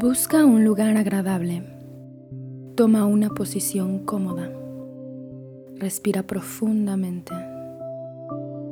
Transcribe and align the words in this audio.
Busca 0.00 0.44
un 0.44 0.64
lugar 0.64 0.96
agradable. 0.96 1.64
Toma 2.76 3.04
una 3.04 3.30
posición 3.30 4.04
cómoda. 4.04 4.48
Respira 5.74 6.22
profundamente. 6.22 7.34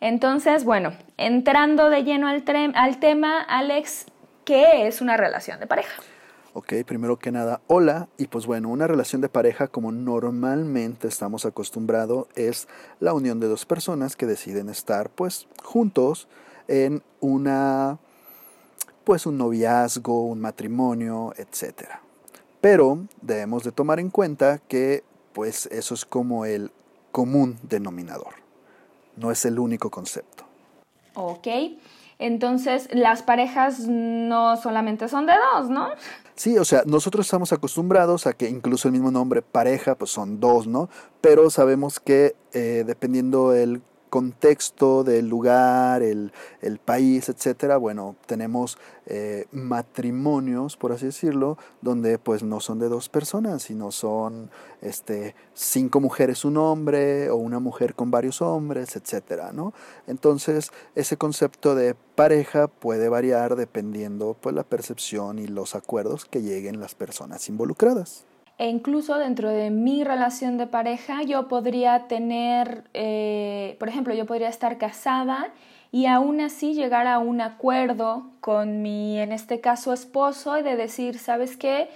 Entonces, 0.00 0.64
bueno, 0.64 0.92
entrando 1.18 1.90
de 1.90 2.04
lleno 2.04 2.26
al, 2.26 2.42
al 2.74 2.96
tema, 2.98 3.42
Alex, 3.42 4.06
¿qué 4.44 4.86
es 4.86 5.02
una 5.02 5.18
relación 5.18 5.60
de 5.60 5.66
pareja? 5.66 6.00
Ok, 6.52 6.72
primero 6.84 7.16
que 7.16 7.30
nada, 7.30 7.60
hola. 7.68 8.08
Y 8.18 8.26
pues 8.26 8.46
bueno, 8.46 8.70
una 8.70 8.88
relación 8.88 9.20
de 9.20 9.28
pareja 9.28 9.68
como 9.68 9.92
normalmente 9.92 11.06
estamos 11.06 11.44
acostumbrados 11.46 12.26
es 12.34 12.66
la 12.98 13.14
unión 13.14 13.38
de 13.38 13.46
dos 13.46 13.64
personas 13.64 14.16
que 14.16 14.26
deciden 14.26 14.68
estar 14.68 15.10
pues 15.10 15.46
juntos 15.62 16.26
en 16.66 17.02
una 17.20 17.98
pues 19.04 19.26
un 19.26 19.38
noviazgo, 19.38 20.26
un 20.26 20.40
matrimonio, 20.40 21.32
etc. 21.36 21.88
Pero 22.60 23.06
debemos 23.22 23.62
de 23.62 23.70
tomar 23.70 24.00
en 24.00 24.10
cuenta 24.10 24.58
que 24.58 25.04
pues 25.32 25.66
eso 25.66 25.94
es 25.94 26.04
como 26.04 26.46
el 26.46 26.72
común 27.12 27.58
denominador. 27.62 28.34
No 29.16 29.30
es 29.30 29.44
el 29.44 29.60
único 29.60 29.90
concepto. 29.90 30.44
Ok. 31.14 31.46
Entonces, 32.18 32.86
las 32.92 33.22
parejas 33.22 33.80
no 33.88 34.56
solamente 34.58 35.08
son 35.08 35.24
de 35.24 35.32
dos, 35.54 35.70
¿no? 35.70 35.88
Sí, 36.40 36.56
o 36.56 36.64
sea, 36.64 36.84
nosotros 36.86 37.26
estamos 37.26 37.52
acostumbrados 37.52 38.26
a 38.26 38.32
que 38.32 38.48
incluso 38.48 38.88
el 38.88 38.92
mismo 38.92 39.10
nombre 39.10 39.42
pareja, 39.42 39.94
pues 39.94 40.10
son 40.10 40.40
dos, 40.40 40.66
¿no? 40.66 40.88
Pero 41.20 41.50
sabemos 41.50 42.00
que 42.00 42.34
eh, 42.54 42.82
dependiendo 42.86 43.52
el 43.52 43.82
contexto 44.10 45.04
del 45.04 45.28
lugar, 45.28 46.02
el, 46.02 46.32
país, 46.84 47.28
etcétera, 47.28 47.76
bueno, 47.76 48.16
tenemos 48.26 48.76
eh, 49.06 49.46
matrimonios, 49.52 50.76
por 50.76 50.92
así 50.92 51.06
decirlo, 51.06 51.56
donde 51.80 52.18
pues 52.18 52.42
no 52.42 52.60
son 52.60 52.78
de 52.78 52.88
dos 52.88 53.08
personas, 53.08 53.62
sino 53.62 53.92
son 53.92 54.50
este, 54.82 55.34
cinco 55.54 56.00
mujeres, 56.00 56.44
un 56.44 56.56
hombre, 56.56 57.30
o 57.30 57.36
una 57.36 57.60
mujer 57.60 57.94
con 57.94 58.10
varios 58.10 58.42
hombres, 58.42 58.96
etcétera, 58.96 59.52
¿no? 59.52 59.72
Entonces, 60.06 60.72
ese 60.94 61.16
concepto 61.16 61.74
de 61.74 61.94
pareja 61.94 62.66
puede 62.66 63.08
variar 63.08 63.56
dependiendo 63.56 64.36
pues 64.40 64.54
la 64.54 64.64
percepción 64.64 65.38
y 65.38 65.46
los 65.46 65.74
acuerdos 65.74 66.24
que 66.24 66.42
lleguen 66.42 66.80
las 66.80 66.94
personas 66.94 67.48
involucradas. 67.48 68.29
E 68.60 68.68
incluso 68.68 69.16
dentro 69.16 69.48
de 69.48 69.70
mi 69.70 70.04
relación 70.04 70.58
de 70.58 70.66
pareja 70.66 71.22
yo 71.22 71.48
podría 71.48 72.08
tener, 72.08 72.84
eh, 72.92 73.74
por 73.80 73.88
ejemplo, 73.88 74.12
yo 74.12 74.26
podría 74.26 74.50
estar 74.50 74.76
casada 74.76 75.48
y 75.90 76.04
aún 76.04 76.42
así 76.42 76.74
llegar 76.74 77.06
a 77.06 77.20
un 77.20 77.40
acuerdo 77.40 78.26
con 78.42 78.82
mi, 78.82 79.18
en 79.18 79.32
este 79.32 79.62
caso, 79.62 79.94
esposo 79.94 80.58
y 80.58 80.62
de 80.62 80.76
decir, 80.76 81.18
¿sabes 81.18 81.56
qué? 81.56 81.88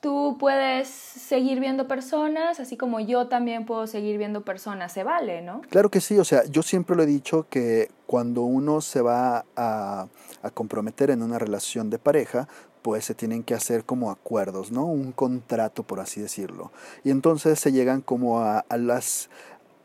Tú 0.00 0.36
puedes 0.38 0.86
seguir 0.86 1.58
viendo 1.58 1.88
personas, 1.88 2.60
así 2.60 2.76
como 2.76 3.00
yo 3.00 3.26
también 3.26 3.66
puedo 3.66 3.88
seguir 3.88 4.16
viendo 4.16 4.44
personas, 4.44 4.92
se 4.92 5.02
vale, 5.02 5.42
¿no? 5.42 5.62
Claro 5.62 5.90
que 5.90 6.00
sí, 6.00 6.16
o 6.20 6.24
sea, 6.24 6.44
yo 6.44 6.62
siempre 6.62 6.94
lo 6.94 7.02
he 7.02 7.06
dicho 7.06 7.48
que 7.50 7.90
cuando 8.06 8.42
uno 8.42 8.80
se 8.82 9.02
va 9.02 9.46
a, 9.56 10.06
a 10.42 10.50
comprometer 10.50 11.10
en 11.10 11.24
una 11.24 11.40
relación 11.40 11.90
de 11.90 11.98
pareja, 11.98 12.46
pues 12.84 13.06
se 13.06 13.14
tienen 13.14 13.44
que 13.44 13.54
hacer 13.54 13.84
como 13.84 14.10
acuerdos, 14.10 14.70
¿no? 14.70 14.84
Un 14.84 15.12
contrato, 15.12 15.84
por 15.84 16.00
así 16.00 16.20
decirlo. 16.20 16.70
Y 17.02 17.10
entonces 17.10 17.58
se 17.58 17.72
llegan 17.72 18.02
como 18.02 18.42
a, 18.42 18.62
las 18.76 19.30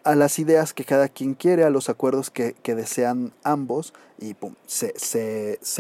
a 0.04 0.16
las 0.16 0.38
ideas 0.38 0.74
que 0.74 0.84
cada 0.84 1.08
quien 1.08 1.34
quiere, 1.34 1.64
a 1.64 1.70
los 1.70 1.88
acuerdos 1.88 2.30
que 2.30 2.76
desean 2.76 3.32
ambos 3.42 3.94
y 4.22 4.36
se, 4.66 4.94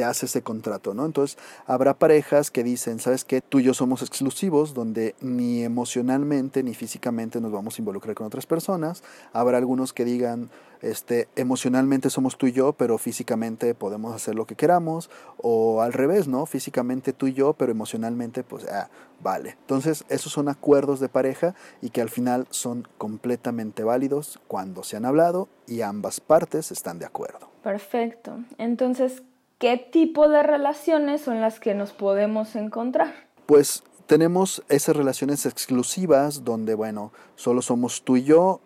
hace 0.04 0.26
ese 0.26 0.42
contrato, 0.42 0.94
¿no? 0.94 1.06
Entonces 1.06 1.38
habrá 1.66 1.94
parejas 1.94 2.52
que 2.52 2.64
dicen, 2.64 3.00
¿sabes 3.00 3.26
qué? 3.26 3.42
Tú 3.42 3.60
y 3.60 3.64
yo 3.64 3.74
somos 3.74 4.02
exclusivos, 4.02 4.74
donde 4.74 5.16
ni 5.22 5.64
emocionalmente 5.64 6.64
ni 6.64 6.74
físicamente 6.74 7.42
nos 7.42 7.52
vamos 7.52 7.78
a 7.78 7.82
involucrar 7.82 8.16
con 8.16 8.28
otras 8.28 8.46
personas. 8.46 9.04
Habrá 9.34 9.58
algunos 9.58 9.94
que 9.94 10.06
digan, 10.06 10.50
este, 10.82 11.28
emocionalmente 11.36 12.10
somos 12.10 12.38
tú 12.38 12.48
y 12.48 12.54
yo, 12.54 12.74
pero 12.74 12.98
físicamente 12.98 13.76
podemos 13.76 14.16
hacer 14.16 14.36
lo 14.36 14.46
que 14.46 14.56
queramos, 14.56 15.10
o 15.38 15.82
al 15.82 15.94
revés, 15.94 16.28
¿no? 16.28 16.46
Físicamente 16.46 17.14
tú 17.14 17.28
y 17.28 17.34
yo, 17.34 17.54
pero 17.54 17.72
emocionalmente, 17.72 18.44
pues, 18.44 18.66
ah, 18.68 18.90
vale. 19.22 19.58
Entonces, 19.62 20.06
esos 20.10 20.32
son 20.32 20.48
acuerdos 20.48 21.00
de 21.00 21.10
pareja 21.10 21.56
y 21.82 21.90
que 21.90 22.02
al 22.02 22.10
final 22.10 22.48
son 22.50 22.88
completamente 22.98 23.84
válidos 23.84 24.40
cuando 24.48 24.84
se 24.84 24.96
han 24.96 25.06
hablado 25.06 25.50
y 25.68 25.82
ambas 25.82 26.22
partes 26.22 26.72
están 26.72 27.00
de 27.00 27.06
acuerdo. 27.06 27.50
Perfecto. 27.64 28.40
Entonces, 28.58 29.24
¿qué 29.58 29.78
tipo 29.78 30.30
de 30.30 30.44
relaciones 30.44 31.22
son 31.22 31.42
las 31.42 31.60
que 31.60 31.74
nos 31.74 31.92
podemos 31.92 32.56
encontrar? 32.56 33.14
Pues 33.46 33.84
tenemos 34.06 34.64
esas 34.70 34.96
relaciones 34.96 35.46
exclusivas 35.46 36.44
donde, 36.44 36.74
bueno, 36.74 37.12
solo 37.36 37.62
somos 37.62 38.04
tú 38.04 38.18
y 38.18 38.24
yo 38.24 38.62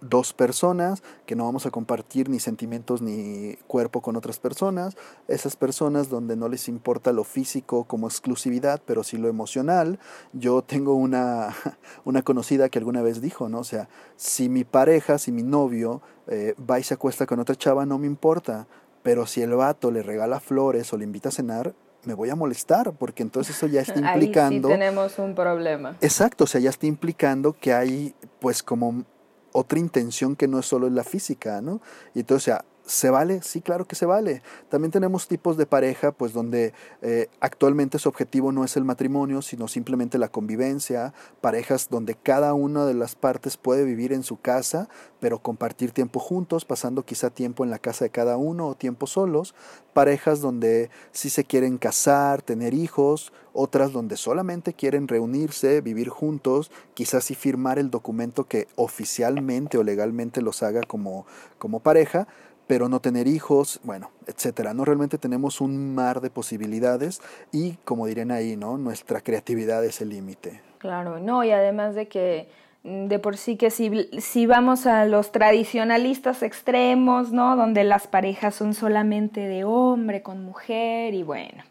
dos 0.00 0.32
personas, 0.32 1.02
que 1.26 1.36
no 1.36 1.44
vamos 1.44 1.66
a 1.66 1.70
compartir 1.70 2.28
ni 2.28 2.40
sentimientos 2.40 3.02
ni 3.02 3.56
cuerpo 3.66 4.00
con 4.00 4.16
otras 4.16 4.38
personas, 4.38 4.96
esas 5.28 5.56
personas 5.56 6.08
donde 6.08 6.36
no 6.36 6.48
les 6.48 6.68
importa 6.68 7.12
lo 7.12 7.24
físico 7.24 7.84
como 7.84 8.06
exclusividad, 8.06 8.80
pero 8.84 9.02
sí 9.02 9.16
lo 9.16 9.28
emocional. 9.28 9.98
Yo 10.32 10.62
tengo 10.62 10.94
una, 10.94 11.54
una 12.04 12.22
conocida 12.22 12.68
que 12.68 12.78
alguna 12.78 13.02
vez 13.02 13.20
dijo, 13.20 13.48
¿no? 13.48 13.60
O 13.60 13.64
sea, 13.64 13.88
si 14.16 14.48
mi 14.48 14.64
pareja, 14.64 15.18
si 15.18 15.32
mi 15.32 15.42
novio 15.42 16.02
eh, 16.26 16.54
va 16.58 16.78
y 16.78 16.82
se 16.82 16.94
acuesta 16.94 17.26
con 17.26 17.40
otra 17.40 17.56
chava, 17.56 17.86
no 17.86 17.98
me 17.98 18.06
importa, 18.06 18.66
pero 19.02 19.26
si 19.26 19.42
el 19.42 19.54
vato 19.54 19.90
le 19.90 20.02
regala 20.02 20.40
flores 20.40 20.92
o 20.92 20.96
le 20.96 21.04
invita 21.04 21.30
a 21.30 21.32
cenar, 21.32 21.74
me 22.04 22.14
voy 22.14 22.30
a 22.30 22.34
molestar, 22.34 22.92
porque 22.92 23.22
entonces 23.22 23.56
eso 23.56 23.66
ya 23.66 23.80
está 23.82 23.98
implicando... 23.98 24.68
Ahí 24.68 24.74
sí 24.74 24.80
tenemos 24.80 25.18
un 25.18 25.34
problema. 25.34 25.96
Exacto, 26.00 26.44
o 26.44 26.46
sea, 26.46 26.60
ya 26.60 26.70
está 26.70 26.86
implicando 26.86 27.52
que 27.52 27.72
hay 27.72 28.14
pues 28.40 28.62
como 28.62 29.04
otra 29.52 29.78
intención 29.78 30.36
que 30.36 30.48
no 30.48 30.58
es 30.58 30.66
solo 30.66 30.88
la 30.90 31.04
física, 31.04 31.60
¿no? 31.60 31.80
Y 32.14 32.20
entonces, 32.20 32.54
o 32.54 32.56
¿Se 32.84 33.10
vale? 33.10 33.42
Sí, 33.42 33.60
claro 33.60 33.84
que 33.84 33.94
se 33.94 34.06
vale. 34.06 34.42
También 34.68 34.90
tenemos 34.90 35.28
tipos 35.28 35.56
de 35.56 35.66
pareja, 35.66 36.10
pues 36.10 36.32
donde 36.32 36.74
eh, 37.00 37.28
actualmente 37.38 38.00
su 38.00 38.08
objetivo 38.08 38.50
no 38.50 38.64
es 38.64 38.76
el 38.76 38.84
matrimonio, 38.84 39.40
sino 39.40 39.68
simplemente 39.68 40.18
la 40.18 40.28
convivencia. 40.28 41.14
Parejas 41.40 41.88
donde 41.90 42.16
cada 42.16 42.54
una 42.54 42.84
de 42.84 42.94
las 42.94 43.14
partes 43.14 43.56
puede 43.56 43.84
vivir 43.84 44.12
en 44.12 44.24
su 44.24 44.40
casa, 44.40 44.88
pero 45.20 45.38
compartir 45.38 45.92
tiempo 45.92 46.18
juntos, 46.18 46.64
pasando 46.64 47.04
quizá 47.04 47.30
tiempo 47.30 47.62
en 47.62 47.70
la 47.70 47.78
casa 47.78 48.04
de 48.04 48.10
cada 48.10 48.36
uno 48.36 48.66
o 48.66 48.74
tiempo 48.74 49.06
solos. 49.06 49.54
Parejas 49.92 50.40
donde 50.40 50.90
sí 51.12 51.30
se 51.30 51.44
quieren 51.44 51.78
casar, 51.78 52.42
tener 52.42 52.74
hijos, 52.74 53.32
otras 53.52 53.92
donde 53.92 54.16
solamente 54.16 54.72
quieren 54.72 55.06
reunirse, 55.06 55.82
vivir 55.82 56.08
juntos, 56.08 56.72
quizás 56.94 57.24
sí 57.24 57.36
firmar 57.36 57.78
el 57.78 57.90
documento 57.90 58.44
que 58.44 58.66
oficialmente 58.74 59.78
o 59.78 59.84
legalmente 59.84 60.42
los 60.42 60.64
haga 60.64 60.80
como, 60.82 61.26
como 61.58 61.78
pareja 61.80 62.26
pero 62.72 62.88
no 62.88 63.00
tener 63.00 63.28
hijos, 63.28 63.80
bueno, 63.84 64.12
etcétera. 64.26 64.72
No 64.72 64.86
realmente 64.86 65.18
tenemos 65.18 65.60
un 65.60 65.94
mar 65.94 66.22
de 66.22 66.30
posibilidades 66.30 67.20
y 67.52 67.72
como 67.84 68.06
dirían 68.06 68.30
ahí, 68.30 68.56
¿no? 68.56 68.78
Nuestra 68.78 69.20
creatividad 69.20 69.84
es 69.84 70.00
el 70.00 70.08
límite. 70.08 70.62
Claro, 70.78 71.20
no, 71.20 71.44
y 71.44 71.50
además 71.50 71.94
de 71.94 72.08
que 72.08 72.48
mm, 72.84 73.08
de 73.08 73.18
por 73.18 73.36
sí 73.36 73.58
que 73.58 73.68
si, 73.68 74.08
si 74.18 74.46
vamos 74.46 74.86
a 74.86 75.04
los 75.04 75.32
tradicionalistas 75.32 76.42
extremos, 76.42 77.30
¿no? 77.30 77.56
Donde 77.56 77.84
las 77.84 78.06
parejas 78.06 78.54
son 78.54 78.72
solamente 78.72 79.40
de 79.40 79.64
hombre 79.64 80.22
con 80.22 80.42
mujer 80.42 81.12
y 81.12 81.24
bueno, 81.24 81.64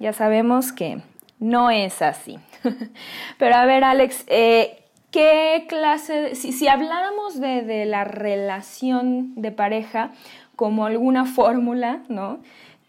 ya 0.00 0.12
sabemos 0.12 0.72
que 0.72 1.00
no 1.38 1.70
es 1.70 2.02
así. 2.02 2.36
Pero 3.38 3.54
a 3.54 3.64
ver, 3.64 3.84
Alex, 3.84 4.24
eh, 4.26 4.82
¿qué 5.12 5.66
clase, 5.68 6.34
si, 6.34 6.52
si 6.52 6.66
habláramos 6.66 7.40
de, 7.40 7.62
de, 7.62 7.86
la 7.86 8.02
relación 8.02 9.34
de 9.36 9.52
pareja 9.52 10.10
como 10.58 10.86
alguna 10.86 11.24
fórmula, 11.24 12.02
¿no? 12.08 12.40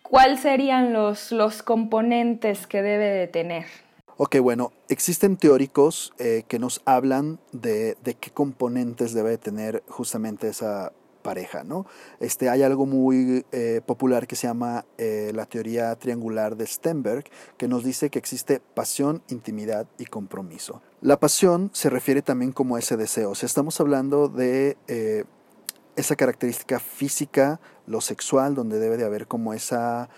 ¿Cuáles 0.01 0.39
serían 0.39 0.91
los, 0.91 1.31
los 1.31 1.61
componentes 1.61 2.65
que 2.65 2.81
debe 2.81 3.05
de 3.05 3.27
tener? 3.27 3.65
Ok, 4.17 4.37
bueno, 4.39 4.71
existen 4.87 5.37
teóricos 5.37 6.11
eh, 6.17 6.45
que 6.47 6.57
nos 6.57 6.81
hablan 6.85 7.39
de, 7.51 7.95
de, 8.03 8.15
qué 8.15 8.31
componentes 8.31 9.13
debe 9.13 9.37
tener 9.37 9.83
justamente 9.87 10.47
esa 10.47 10.93
pareja, 11.21 11.63
¿no? 11.63 11.85
Este, 12.19 12.49
hay 12.49 12.63
algo 12.63 12.87
muy 12.87 13.45
eh, 13.51 13.81
popular 13.85 14.25
que 14.25 14.35
se 14.35 14.47
llama 14.47 14.83
eh, 14.97 15.31
la 15.35 15.45
teoría 15.45 15.95
triangular 15.95 16.57
de 16.57 16.65
Stenberg, 16.65 17.25
que 17.55 17.67
nos 17.67 17.83
dice 17.83 18.09
que 18.09 18.17
existe 18.17 18.61
pasión, 18.73 19.21
intimidad 19.29 19.85
y 19.99 20.05
compromiso. 20.05 20.81
La 21.01 21.19
pasión 21.19 21.69
se 21.73 21.91
refiere 21.91 22.23
también 22.23 22.51
como 22.51 22.79
ese 22.79 22.97
deseo, 22.97 23.29
o 23.29 23.35
sea, 23.35 23.45
estamos 23.45 23.79
hablando 23.79 24.27
de 24.27 24.75
esa 25.99 26.15
característica 26.15 26.79
física, 26.79 27.59
lo 27.85 28.01
sexual, 28.01 28.55
donde 28.55 28.79
debe 28.79 28.97
de 28.97 29.05
haber 29.05 29.27
como 29.27 29.53
esa 29.53 30.09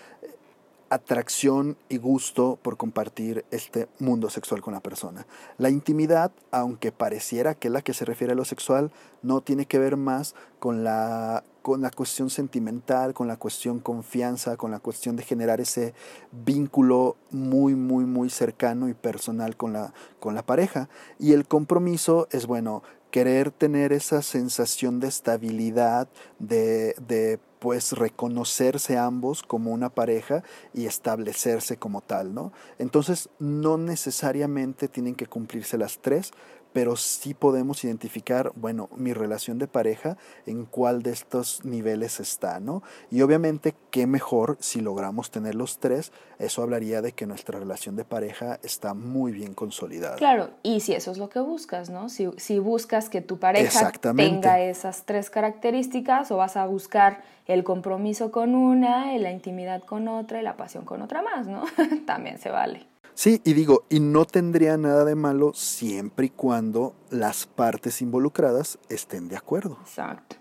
atracción 0.92 1.78
y 1.88 1.96
gusto 1.96 2.58
por 2.60 2.76
compartir 2.76 3.46
este 3.50 3.88
mundo 3.98 4.28
sexual 4.28 4.60
con 4.60 4.74
la 4.74 4.80
persona. 4.80 5.26
La 5.56 5.70
intimidad, 5.70 6.32
aunque 6.50 6.92
pareciera 6.92 7.54
que 7.54 7.68
es 7.68 7.72
la 7.72 7.80
que 7.80 7.94
se 7.94 8.04
refiere 8.04 8.34
a 8.34 8.36
lo 8.36 8.44
sexual, 8.44 8.92
no 9.22 9.40
tiene 9.40 9.64
que 9.64 9.78
ver 9.78 9.96
más 9.96 10.34
con 10.58 10.84
la, 10.84 11.44
con 11.62 11.80
la 11.80 11.90
cuestión 11.90 12.28
sentimental, 12.28 13.14
con 13.14 13.26
la 13.26 13.38
cuestión 13.38 13.80
confianza, 13.80 14.58
con 14.58 14.70
la 14.70 14.80
cuestión 14.80 15.16
de 15.16 15.22
generar 15.22 15.62
ese 15.62 15.94
vínculo 16.30 17.16
muy, 17.30 17.74
muy, 17.74 18.04
muy 18.04 18.28
cercano 18.28 18.90
y 18.90 18.94
personal 18.94 19.56
con 19.56 19.72
la, 19.72 19.94
con 20.20 20.34
la 20.34 20.44
pareja. 20.44 20.90
Y 21.18 21.32
el 21.32 21.46
compromiso 21.46 22.28
es, 22.32 22.46
bueno, 22.46 22.82
querer 23.12 23.50
tener 23.50 23.92
esa 23.92 24.22
sensación 24.22 24.98
de 24.98 25.06
estabilidad, 25.06 26.08
de, 26.40 26.96
de 27.06 27.38
pues 27.58 27.92
reconocerse 27.92 28.96
ambos 28.98 29.44
como 29.44 29.70
una 29.70 29.90
pareja 29.90 30.42
y 30.74 30.86
establecerse 30.86 31.76
como 31.76 32.00
tal, 32.00 32.34
¿no? 32.34 32.52
Entonces 32.78 33.28
no 33.38 33.78
necesariamente 33.78 34.88
tienen 34.88 35.14
que 35.14 35.26
cumplirse 35.26 35.78
las 35.78 35.98
tres, 36.00 36.32
pero 36.72 36.96
sí 36.96 37.34
podemos 37.34 37.84
identificar, 37.84 38.52
bueno, 38.54 38.88
mi 38.96 39.12
relación 39.12 39.58
de 39.58 39.66
pareja, 39.66 40.16
en 40.46 40.64
cuál 40.64 41.02
de 41.02 41.10
estos 41.10 41.64
niveles 41.64 42.20
está, 42.20 42.60
¿no? 42.60 42.82
Y 43.10 43.22
obviamente, 43.22 43.74
qué 43.90 44.06
mejor 44.06 44.56
si 44.60 44.80
logramos 44.80 45.30
tener 45.30 45.54
los 45.54 45.78
tres, 45.78 46.12
eso 46.38 46.62
hablaría 46.62 47.02
de 47.02 47.12
que 47.12 47.26
nuestra 47.26 47.58
relación 47.58 47.96
de 47.96 48.04
pareja 48.04 48.58
está 48.62 48.94
muy 48.94 49.32
bien 49.32 49.54
consolidada. 49.54 50.16
Claro, 50.16 50.50
y 50.62 50.80
si 50.80 50.94
eso 50.94 51.10
es 51.10 51.18
lo 51.18 51.28
que 51.28 51.40
buscas, 51.40 51.90
¿no? 51.90 52.08
Si, 52.08 52.28
si 52.36 52.58
buscas 52.58 53.08
que 53.08 53.20
tu 53.20 53.38
pareja 53.38 53.92
tenga 54.16 54.60
esas 54.60 55.04
tres 55.04 55.30
características 55.30 56.30
o 56.30 56.36
vas 56.36 56.56
a 56.56 56.66
buscar 56.66 57.22
el 57.46 57.64
compromiso 57.64 58.30
con 58.30 58.54
una, 58.54 59.16
la 59.18 59.30
intimidad 59.30 59.82
con 59.82 60.08
otra 60.08 60.40
y 60.40 60.42
la 60.42 60.56
pasión 60.56 60.84
con 60.84 61.02
otra 61.02 61.22
más, 61.22 61.46
¿no? 61.46 61.64
También 62.06 62.38
se 62.38 62.50
vale. 62.50 62.91
Sí, 63.14 63.40
y 63.44 63.52
digo, 63.52 63.84
y 63.88 64.00
no 64.00 64.24
tendría 64.24 64.76
nada 64.76 65.04
de 65.04 65.14
malo 65.14 65.52
siempre 65.54 66.26
y 66.26 66.30
cuando 66.30 66.94
las 67.10 67.46
partes 67.46 68.02
involucradas 68.02 68.78
estén 68.88 69.28
de 69.28 69.36
acuerdo. 69.36 69.78
Exacto. 69.82 70.36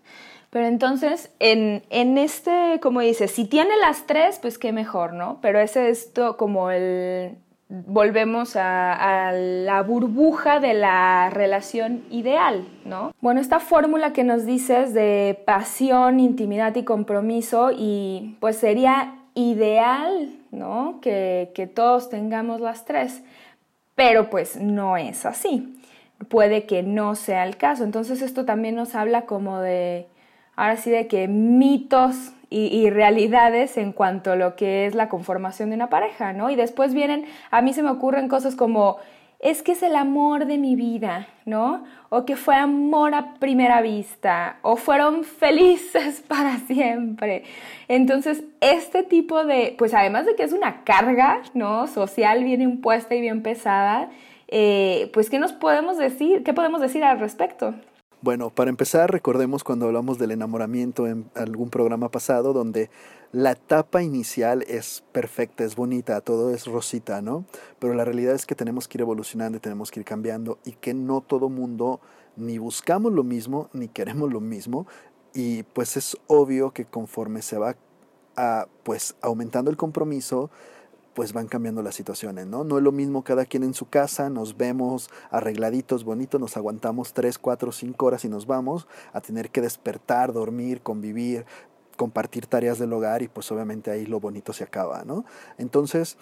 Pero 0.50 0.68
entonces, 0.68 1.31
en, 1.39 1.83
en 1.89 2.18
este, 2.18 2.79
como 2.81 3.00
dices, 3.00 3.31
si 3.31 3.45
tiene 3.45 3.71
las 3.79 4.06
tres, 4.06 4.38
pues 4.39 4.57
qué 4.57 4.73
mejor, 4.73 5.13
¿no? 5.13 5.39
Pero 5.41 5.59
es 5.59 5.77
esto 5.77 6.35
como 6.35 6.71
el, 6.71 7.38
volvemos 7.71 8.57
a, 8.57 9.31
la 9.31 9.81
burbuja 9.81 10.59
de 10.59 10.73
la 10.73 11.29
relación 11.29 12.03
ideal, 12.12 12.68
¿no? 12.83 13.13
Bueno, 13.21 13.39
esta 13.39 13.59
fórmula 13.59 14.12
que 14.12 14.25
nos 14.25 14.45
dices 14.45 14.94
de 14.94 15.41
pasión, 15.45 16.19
intimidad 16.19 16.75
y 16.75 16.83
compromiso, 16.83 17.71
y 17.71 18.35
pues 18.41 18.57
sería 18.57 19.15
ideal, 19.35 20.41
¿no? 20.51 21.00
Que, 21.01 21.51
que 21.56 21.68
todos 21.68 22.09
tengamos 22.09 22.62
las 22.62 22.86
tres, 22.86 23.24
pero 23.95 24.30
pues 24.30 24.57
no 24.57 24.98
es 24.98 25.25
así. 25.25 25.77
Puede 26.30 26.65
que 26.65 26.83
no 26.83 27.15
sea 27.15 27.45
el 27.45 27.57
caso. 27.57 27.83
Entonces 27.83 28.21
esto 28.21 28.45
también 28.45 28.75
nos 28.75 28.94
habla 28.94 29.25
como 29.25 29.59
de, 29.59 30.07
ahora 30.56 30.77
sí, 30.77 30.92
de 30.92 31.07
que 31.07 31.27
mitos 31.27 32.33
y, 32.50 32.65
y, 32.68 32.89
realidades 32.89 33.77
en 33.77 33.94
cuanto 33.94 34.33
a 34.33 34.36
lo 34.36 34.57
que 34.57 34.86
es 34.86 34.94
la 34.94 35.07
conformación 35.07 35.69
de 35.69 35.75
una 35.75 35.89
pareja, 35.89 36.33
¿no? 36.33 36.50
Y 36.50 36.56
después 36.57 36.94
vienen, 36.94 37.25
a 37.50 37.62
mí 37.62 37.74
se 37.74 37.81
me 37.81 37.89
ocurren 37.89 38.27
cosas 38.27 38.56
como, 38.56 38.97
es 39.42 39.64
que 39.64 39.72
es 39.72 39.82
el 39.82 39.96
amor 39.96 40.46
de 40.46 40.58
mi 40.60 40.76
vida, 40.76 41.28
¿no? 41.46 41.84
O 42.10 42.26
que 42.26 42.36
fue 42.36 42.56
amor 42.56 43.16
a 43.16 43.34
primera 43.36 43.82
vista, 43.82 44.58
o 44.62 44.76
fueron 44.76 45.24
felices 45.24 46.22
para 46.28 46.58
siempre. 46.60 47.44
Entonces, 47.88 48.44
este 48.62 49.04
tipo 49.04 49.44
de, 49.44 49.76
pues 49.78 49.94
además 49.94 50.26
de 50.26 50.36
que 50.36 50.44
es 50.44 50.54
una 50.54 50.84
carga, 50.84 51.42
¿no? 51.56 51.88
Social 51.88 52.44
bien 52.44 52.62
impuesta 52.62 53.16
y 53.16 53.22
bien 53.22 53.42
pesada, 53.42 54.10
eh, 54.48 55.10
pues 55.14 55.30
¿qué 55.30 55.40
nos 55.40 55.54
podemos 55.54 55.98
decir? 55.98 56.44
¿Qué 56.44 56.54
podemos 56.54 56.82
decir 56.82 57.04
al 57.04 57.20
respecto? 57.20 57.74
Bueno, 58.23 58.51
para 58.51 58.69
empezar, 58.69 59.12
recordemos 59.12 59.63
cuando 59.63 59.88
hablamos 59.88 60.19
del 60.19 60.29
enamoramiento 60.29 61.07
en 61.07 61.31
algún 61.33 61.71
programa 61.71 62.09
pasado, 62.09 62.53
donde 62.53 62.91
la 63.31 63.53
etapa 63.53 64.03
inicial 64.03 64.62
es 64.68 65.03
perfecta, 65.12 65.63
es 65.63 65.75
bonita, 65.75 66.21
todo 66.21 66.53
es 66.53 66.68
rosita, 66.68 67.23
¿no? 67.23 67.45
Pero 67.79 67.95
la 67.95 68.06
realidad 68.06 68.35
es 68.35 68.45
que 68.45 68.53
tenemos 68.53 68.88
que 68.88 69.00
ir 69.00 69.01
evolucionando 69.01 69.57
y 69.57 69.59
tenemos 69.59 69.89
que 69.89 70.01
ir 70.01 70.06
cambiando 70.06 70.59
y 70.65 70.73
que 70.73 70.94
no 70.94 71.21
todo 71.21 71.50
mundo 71.50 72.00
ni 72.35 72.59
buscamos 72.59 73.12
lo 73.12 73.23
mismo 73.23 73.71
ni 73.73 73.88
queremos 73.88 74.31
lo 74.31 74.39
mismo 74.39 74.85
y 75.33 75.63
pues 75.63 75.97
es 75.97 76.15
obvio 76.27 76.71
que 76.71 76.85
conforme 76.85 77.41
se 77.41 77.57
va 77.57 77.75
a, 78.35 78.68
pues 78.83 79.15
aumentando 79.21 79.71
el 79.71 79.77
compromiso, 79.77 80.51
pues 81.13 81.33
van 81.33 81.47
cambiando 81.47 81.81
las 81.81 81.95
situaciones, 81.95 82.47
¿no? 82.47 82.64
No 82.64 82.78
es 82.78 82.83
lo 82.83 82.92
mismo 82.92 83.24
cada 83.24 83.45
quien 83.45 83.64
en 83.64 83.74
su 83.74 83.90
casa, 83.90 84.30
nos 84.30 84.57
vemos 84.57 85.09
arregladitos, 85.30 86.04
bonitos, 86.04 86.40
nos 86.40 86.56
aguantamos 86.57 87.14
3, 87.14 87.38
4, 87.38 87.71
5 87.71 88.06
horas 88.06 88.26
y 88.26 88.30
nos 88.30 88.45
vamos 88.45 88.88
a 89.14 89.21
tener 89.21 89.50
que 89.50 89.62
despertar, 89.62 90.31
dormir, 90.31 90.81
convivir, 90.81 91.45
compartir 91.97 92.47
tareas 92.47 92.80
del 92.80 92.94
hogar 92.94 93.21
y 93.21 93.28
pues 93.28 93.52
obviamente 93.52 93.92
ahí 93.92 94.06
lo 94.06 94.19
bonito 94.19 94.54
se 94.54 94.64
acaba, 94.64 95.04
¿no? 95.04 95.26
Entonces, 95.57 96.18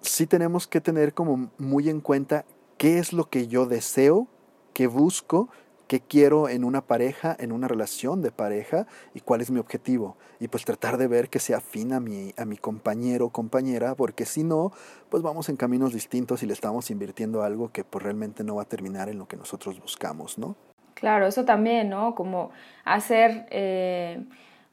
sí 0.00 0.26
tenemos 0.26 0.66
que 0.66 0.80
tener 0.80 1.14
como 1.14 1.50
muy 1.58 1.88
en 1.88 2.00
cuenta 2.00 2.44
qué 2.78 2.98
es 2.98 3.12
lo 3.12 3.30
que 3.30 3.46
yo 3.46 3.66
deseo, 3.66 4.26
qué 4.74 4.88
busco 4.88 5.48
qué 5.86 6.00
quiero 6.00 6.48
en 6.48 6.64
una 6.64 6.82
pareja, 6.82 7.36
en 7.38 7.52
una 7.52 7.68
relación 7.68 8.22
de 8.22 8.30
pareja 8.30 8.86
y 9.14 9.20
cuál 9.20 9.40
es 9.40 9.50
mi 9.50 9.58
objetivo. 9.58 10.16
Y 10.40 10.48
pues 10.48 10.64
tratar 10.64 10.98
de 10.98 11.06
ver 11.06 11.28
que 11.28 11.38
sea 11.38 11.58
afín 11.58 11.92
a 11.92 12.00
mi, 12.00 12.32
a 12.36 12.44
mi 12.44 12.56
compañero 12.56 13.26
o 13.26 13.30
compañera, 13.30 13.94
porque 13.94 14.24
si 14.24 14.44
no, 14.44 14.72
pues 15.10 15.22
vamos 15.22 15.48
en 15.48 15.56
caminos 15.56 15.92
distintos 15.92 16.42
y 16.42 16.46
le 16.46 16.52
estamos 16.52 16.90
invirtiendo 16.90 17.42
algo 17.42 17.70
que 17.70 17.84
pues 17.84 18.02
realmente 18.02 18.44
no 18.44 18.56
va 18.56 18.62
a 18.62 18.68
terminar 18.68 19.08
en 19.08 19.18
lo 19.18 19.26
que 19.26 19.36
nosotros 19.36 19.80
buscamos, 19.80 20.38
¿no? 20.38 20.56
Claro, 20.94 21.26
eso 21.26 21.44
también, 21.44 21.90
¿no? 21.90 22.14
Como 22.14 22.50
hacer 22.84 23.46
eh, 23.50 24.24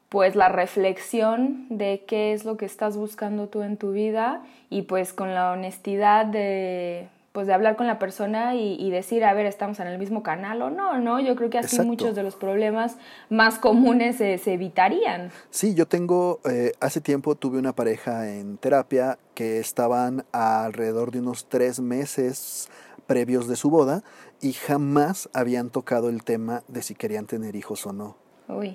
pues 0.08 0.34
la 0.36 0.48
reflexión 0.48 1.66
de 1.70 2.04
qué 2.06 2.32
es 2.32 2.44
lo 2.44 2.56
que 2.56 2.66
estás 2.66 2.96
buscando 2.96 3.48
tú 3.48 3.62
en 3.62 3.76
tu 3.76 3.92
vida 3.92 4.42
y 4.68 4.82
pues 4.82 5.12
con 5.12 5.34
la 5.34 5.52
honestidad 5.52 6.26
de 6.26 7.08
pues 7.32 7.46
de 7.46 7.52
hablar 7.52 7.76
con 7.76 7.86
la 7.86 8.00
persona 8.00 8.56
y, 8.56 8.90
decir, 8.90 9.24
a 9.24 9.32
ver, 9.34 9.46
estamos 9.46 9.78
en 9.78 9.86
el 9.86 9.98
mismo 9.98 10.22
canal 10.22 10.62
o 10.62 10.70
no, 10.70 10.98
¿no? 10.98 11.20
Yo 11.20 11.36
creo 11.36 11.48
que 11.48 11.58
así 11.58 11.80
muchos 11.82 12.16
de 12.16 12.24
los 12.24 12.34
problemas 12.34 12.96
más 13.28 13.58
comunes 13.58 14.16
se, 14.16 14.34
evitarían. 14.52 15.30
Sí, 15.50 15.74
yo 15.74 15.86
tengo, 15.86 16.40
eh, 16.44 16.72
hace 16.80 17.00
tiempo 17.00 17.36
tuve 17.36 17.58
una 17.58 17.72
pareja 17.72 18.28
en 18.28 18.56
terapia 18.56 19.18
que 19.34 19.60
estaban 19.60 20.24
alrededor 20.32 21.12
de 21.12 21.20
unos 21.20 21.48
tres 21.48 21.78
meses 21.78 22.68
previos 23.06 23.46
de 23.46 23.54
su 23.54 23.70
boda 23.70 24.02
y 24.40 24.52
jamás 24.52 25.28
habían 25.32 25.70
tocado 25.70 26.08
el 26.08 26.24
tema 26.24 26.64
de 26.66 26.82
si 26.82 26.96
querían 26.96 27.26
tener 27.26 27.54
hijos 27.54 27.86
o 27.86 27.92
no. 27.92 28.16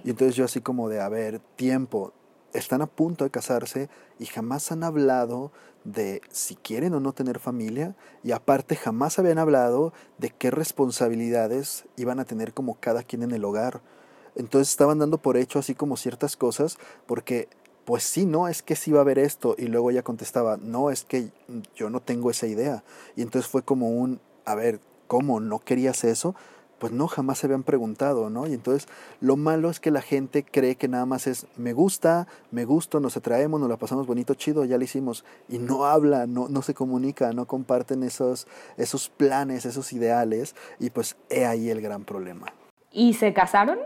Y 0.03 0.09
entonces 0.09 0.35
yo 0.35 0.45
así 0.45 0.61
como 0.61 0.87
de, 0.87 1.01
a 1.01 1.09
ver, 1.09 1.39
tiempo, 1.57 2.13
están 2.53 2.81
a 2.81 2.87
punto 2.87 3.25
de 3.25 3.29
casarse 3.29 3.89
y 4.19 4.25
jamás 4.25 4.71
han 4.71 4.85
hablado 4.85 5.51
de 5.85 6.21
si 6.29 6.55
quieren 6.55 6.93
o 6.93 6.99
no 6.99 7.13
tener 7.13 7.39
familia 7.39 7.95
y 8.23 8.31
aparte 8.31 8.75
jamás 8.75 9.17
habían 9.17 9.37
hablado 9.37 9.93
de 10.17 10.31
qué 10.31 10.51
responsabilidades 10.51 11.85
iban 11.95 12.19
a 12.19 12.25
tener 12.25 12.53
como 12.53 12.75
cada 12.75 13.03
quien 13.03 13.23
en 13.23 13.31
el 13.31 13.45
hogar. 13.45 13.81
Entonces 14.35 14.69
estaban 14.69 14.99
dando 14.99 15.19
por 15.19 15.37
hecho 15.37 15.59
así 15.59 15.75
como 15.75 15.95
ciertas 15.95 16.35
cosas 16.35 16.77
porque 17.05 17.47
pues 17.85 18.03
sí, 18.03 18.25
no, 18.25 18.47
es 18.47 18.63
que 18.63 18.75
sí 18.75 18.91
va 18.91 18.99
a 18.99 19.01
haber 19.01 19.19
esto. 19.19 19.55
Y 19.57 19.67
luego 19.67 19.91
ella 19.91 20.01
contestaba, 20.01 20.57
no, 20.57 20.89
es 20.89 21.05
que 21.05 21.29
yo 21.75 21.89
no 21.91 22.01
tengo 22.01 22.31
esa 22.31 22.47
idea. 22.47 22.83
Y 23.15 23.21
entonces 23.21 23.49
fue 23.49 23.61
como 23.61 23.89
un, 23.89 24.19
a 24.43 24.55
ver, 24.55 24.79
¿cómo? 25.07 25.39
¿No 25.39 25.59
querías 25.59 26.03
eso? 26.03 26.35
Pues 26.79 26.91
no, 26.91 27.07
jamás 27.07 27.39
se 27.39 27.47
habían 27.47 27.63
preguntado, 27.63 28.29
¿no? 28.29 28.47
Y 28.47 28.53
entonces 28.53 28.87
lo 29.21 29.37
malo 29.37 29.69
es 29.69 29.79
que 29.79 29.91
la 29.91 30.01
gente 30.01 30.43
cree 30.43 30.75
que 30.75 30.87
nada 30.87 31.05
más 31.05 31.27
es, 31.27 31.47
me 31.57 31.73
gusta, 31.73 32.27
me 32.51 32.65
gusto, 32.65 32.99
nos 32.99 33.15
atraemos, 33.17 33.59
nos 33.59 33.69
la 33.69 33.77
pasamos 33.77 34.07
bonito, 34.07 34.33
chido, 34.33 34.65
ya 34.65 34.77
lo 34.77 34.83
hicimos. 34.83 35.23
Y 35.47 35.57
no 35.57 35.85
habla, 35.85 36.27
no, 36.27 36.47
no 36.49 36.61
se 36.61 36.73
comunica, 36.73 37.31
no 37.33 37.45
comparten 37.45 38.03
esos, 38.03 38.47
esos 38.77 39.09
planes, 39.09 39.65
esos 39.65 39.93
ideales. 39.93 40.55
Y 40.79 40.89
pues 40.89 41.15
he 41.29 41.45
ahí 41.45 41.69
el 41.69 41.81
gran 41.81 42.03
problema. 42.03 42.47
¿Y 42.91 43.13
se 43.13 43.33
casaron? 43.33 43.79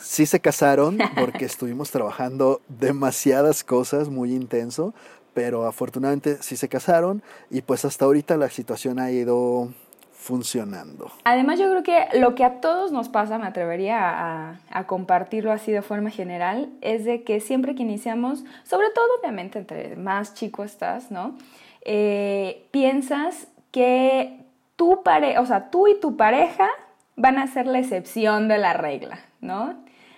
Sí 0.00 0.26
se 0.26 0.40
casaron 0.40 0.98
porque 1.16 1.44
estuvimos 1.44 1.90
trabajando 1.90 2.60
demasiadas 2.68 3.64
cosas 3.64 4.08
muy 4.08 4.32
intenso, 4.34 4.94
pero 5.34 5.66
afortunadamente 5.66 6.38
sí 6.40 6.56
se 6.56 6.68
casaron 6.68 7.22
y 7.50 7.62
pues 7.62 7.84
hasta 7.84 8.04
ahorita 8.04 8.36
la 8.36 8.50
situación 8.50 8.98
ha 8.98 9.10
ido 9.10 9.68
funcionando. 10.18 11.12
Además 11.24 11.60
yo 11.60 11.70
creo 11.70 11.82
que 11.84 12.18
lo 12.18 12.34
que 12.34 12.44
a 12.44 12.60
todos 12.60 12.90
nos 12.90 13.08
pasa, 13.08 13.38
me 13.38 13.46
atrevería 13.46 14.58
a, 14.70 14.84
compartirlo 14.86 15.52
así 15.52 15.70
de 15.70 15.80
forma 15.80 16.10
general, 16.10 16.68
es 16.80 17.04
de 17.04 17.22
que 17.22 17.40
siempre 17.40 17.74
que 17.74 17.82
iniciamos, 17.82 18.44
sobre 18.64 18.90
todo 18.90 19.06
obviamente 19.20 19.60
entre 19.60 19.96
más 19.96 20.34
chico 20.34 20.64
estás, 20.64 21.10
¿no? 21.10 21.36
Eh, 21.82 22.66
piensas 22.72 23.46
que 23.70 24.40
tu 24.76 25.02
pareja, 25.02 25.40
o 25.40 25.46
sea, 25.46 25.70
tú 25.70 25.86
y 25.86 25.98
tu 26.00 26.16
pareja 26.16 26.68
van 27.16 27.38
a 27.38 27.46
ser 27.46 27.66
la 27.66 27.78
excepción 27.78 28.48
de 28.48 28.58
la 28.58 28.72
regla, 28.72 29.20
¿no? 29.40 29.74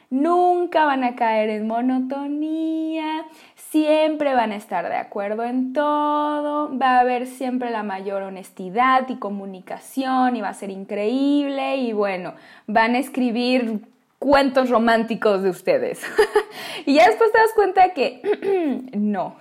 Nunca 0.09 0.87
van 0.87 1.05
a 1.05 1.15
caer 1.15 1.51
en 1.51 1.67
monotonía, 1.67 3.27
siempre 3.71 4.35
van 4.35 4.51
a 4.51 4.57
estar 4.57 4.89
de 4.89 4.97
acuerdo 4.97 5.45
en 5.45 5.73
todo, 5.73 6.77
va 6.77 6.97
a 6.97 7.01
haber 7.01 7.27
siempre 7.27 7.71
la 7.71 7.85
mayor 7.85 8.23
honestidad 8.23 9.09
y 9.09 9.17
comunicación 9.17 10.35
y 10.35 10.41
va 10.41 10.49
a 10.49 10.55
ser 10.55 10.71
increíble 10.71 11.77
y 11.77 11.93
bueno, 11.93 12.35
van 12.67 12.97
a 12.97 12.99
escribir 12.99 13.83
cuentos 14.19 14.71
románticos 14.71 15.43
de 15.45 15.51
ustedes. 15.51 16.03
y 16.85 16.95
ya 16.95 17.07
después 17.07 17.31
te 17.31 17.39
das 17.39 17.53
cuenta 17.55 17.95
que 17.95 18.91
no. 18.93 19.37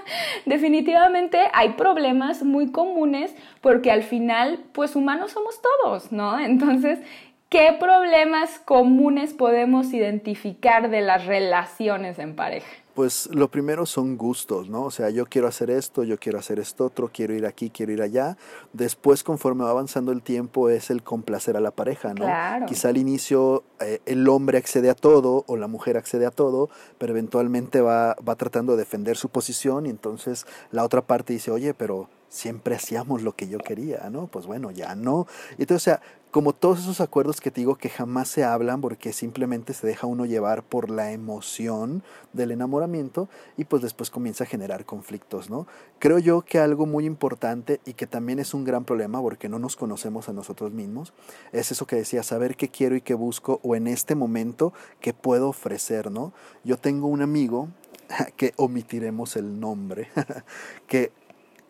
Definitivamente 0.44 1.38
hay 1.52 1.70
problemas 1.70 2.42
muy 2.42 2.72
comunes 2.72 3.32
porque 3.60 3.92
al 3.92 4.02
final, 4.02 4.58
pues 4.72 4.96
humanos 4.96 5.30
somos 5.30 5.60
todos, 5.62 6.10
¿no? 6.10 6.38
Entonces, 6.40 6.98
¿qué 7.48 7.76
problemas 7.78 8.58
comunes 8.58 9.34
podemos 9.34 9.92
identificar 9.92 10.90
de 10.90 11.00
las 11.00 11.26
relaciones 11.26 12.18
en 12.18 12.34
pareja? 12.34 12.66
Pues 12.98 13.28
lo 13.32 13.48
primero 13.48 13.86
son 13.86 14.16
gustos, 14.16 14.68
¿no? 14.68 14.82
O 14.82 14.90
sea, 14.90 15.08
yo 15.10 15.24
quiero 15.24 15.46
hacer 15.46 15.70
esto, 15.70 16.02
yo 16.02 16.18
quiero 16.18 16.40
hacer 16.40 16.58
esto 16.58 16.86
otro, 16.86 17.08
quiero 17.14 17.32
ir 17.32 17.46
aquí, 17.46 17.70
quiero 17.70 17.92
ir 17.92 18.02
allá. 18.02 18.36
Después, 18.72 19.22
conforme 19.22 19.62
va 19.62 19.70
avanzando 19.70 20.10
el 20.10 20.20
tiempo, 20.20 20.68
es 20.68 20.90
el 20.90 21.04
complacer 21.04 21.56
a 21.56 21.60
la 21.60 21.70
pareja, 21.70 22.08
¿no? 22.08 22.24
Claro. 22.24 22.66
Quizá 22.66 22.88
al 22.88 22.96
inicio 22.96 23.62
eh, 23.78 24.00
el 24.04 24.28
hombre 24.28 24.58
accede 24.58 24.90
a 24.90 24.96
todo 24.96 25.44
o 25.46 25.56
la 25.56 25.68
mujer 25.68 25.96
accede 25.96 26.26
a 26.26 26.32
todo, 26.32 26.70
pero 26.98 27.12
eventualmente 27.12 27.80
va, 27.80 28.16
va 28.16 28.34
tratando 28.34 28.72
de 28.72 28.78
defender 28.78 29.16
su 29.16 29.28
posición 29.28 29.86
y 29.86 29.90
entonces 29.90 30.44
la 30.72 30.82
otra 30.82 31.02
parte 31.02 31.32
dice, 31.32 31.52
oye, 31.52 31.74
pero 31.74 32.08
siempre 32.28 32.74
hacíamos 32.74 33.22
lo 33.22 33.34
que 33.34 33.48
yo 33.48 33.58
quería, 33.58 34.10
¿no? 34.10 34.26
Pues 34.26 34.46
bueno, 34.46 34.70
ya 34.70 34.94
no. 34.94 35.26
Entonces, 35.52 35.76
o 35.76 35.84
sea, 35.84 36.02
como 36.30 36.52
todos 36.52 36.80
esos 36.80 37.00
acuerdos 37.00 37.40
que 37.40 37.50
te 37.50 37.62
digo 37.62 37.76
que 37.76 37.88
jamás 37.88 38.28
se 38.28 38.44
hablan 38.44 38.80
porque 38.80 39.12
simplemente 39.12 39.72
se 39.72 39.86
deja 39.86 40.06
uno 40.06 40.26
llevar 40.26 40.62
por 40.62 40.90
la 40.90 41.12
emoción 41.12 42.02
del 42.32 42.50
enamoramiento 42.50 43.28
y 43.56 43.64
pues 43.64 43.82
después 43.82 44.10
comienza 44.10 44.44
a 44.44 44.46
generar 44.46 44.84
conflictos, 44.84 45.48
¿no? 45.48 45.66
Creo 45.98 46.18
yo 46.18 46.42
que 46.42 46.58
algo 46.58 46.84
muy 46.84 47.06
importante 47.06 47.80
y 47.86 47.94
que 47.94 48.06
también 48.06 48.38
es 48.38 48.52
un 48.52 48.64
gran 48.64 48.84
problema 48.84 49.22
porque 49.22 49.48
no 49.48 49.58
nos 49.58 49.76
conocemos 49.76 50.28
a 50.28 50.34
nosotros 50.34 50.72
mismos, 50.72 51.14
es 51.52 51.72
eso 51.72 51.86
que 51.86 51.96
decía, 51.96 52.22
saber 52.22 52.56
qué 52.56 52.68
quiero 52.68 52.94
y 52.94 53.00
qué 53.00 53.14
busco 53.14 53.60
o 53.62 53.74
en 53.74 53.86
este 53.86 54.14
momento 54.14 54.74
qué 55.00 55.14
puedo 55.14 55.48
ofrecer, 55.48 56.10
¿no? 56.10 56.34
Yo 56.62 56.76
tengo 56.76 57.06
un 57.06 57.22
amigo 57.22 57.68
que 58.36 58.52
omitiremos 58.56 59.36
el 59.36 59.60
nombre, 59.60 60.10
que 60.86 61.10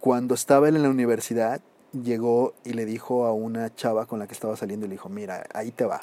cuando 0.01 0.35
estaba 0.35 0.69
él 0.69 0.77
en 0.77 0.83
la 0.83 0.91
universidad, 0.91 1.61
llegó 1.93 2.55
y 2.65 2.73
le 2.73 2.85
dijo 2.85 3.27
a 3.27 3.33
una 3.33 3.75
chava 3.75 4.07
con 4.07 4.19
la 4.19 4.27
que 4.27 4.35
estaba 4.35 4.57
saliendo 4.57 4.87
y 4.87 4.89
le 4.89 4.95
dijo, 4.95 5.09
mira, 5.09 5.47
ahí 5.55 5.71
te 5.71 5.85
va. 5.85 6.03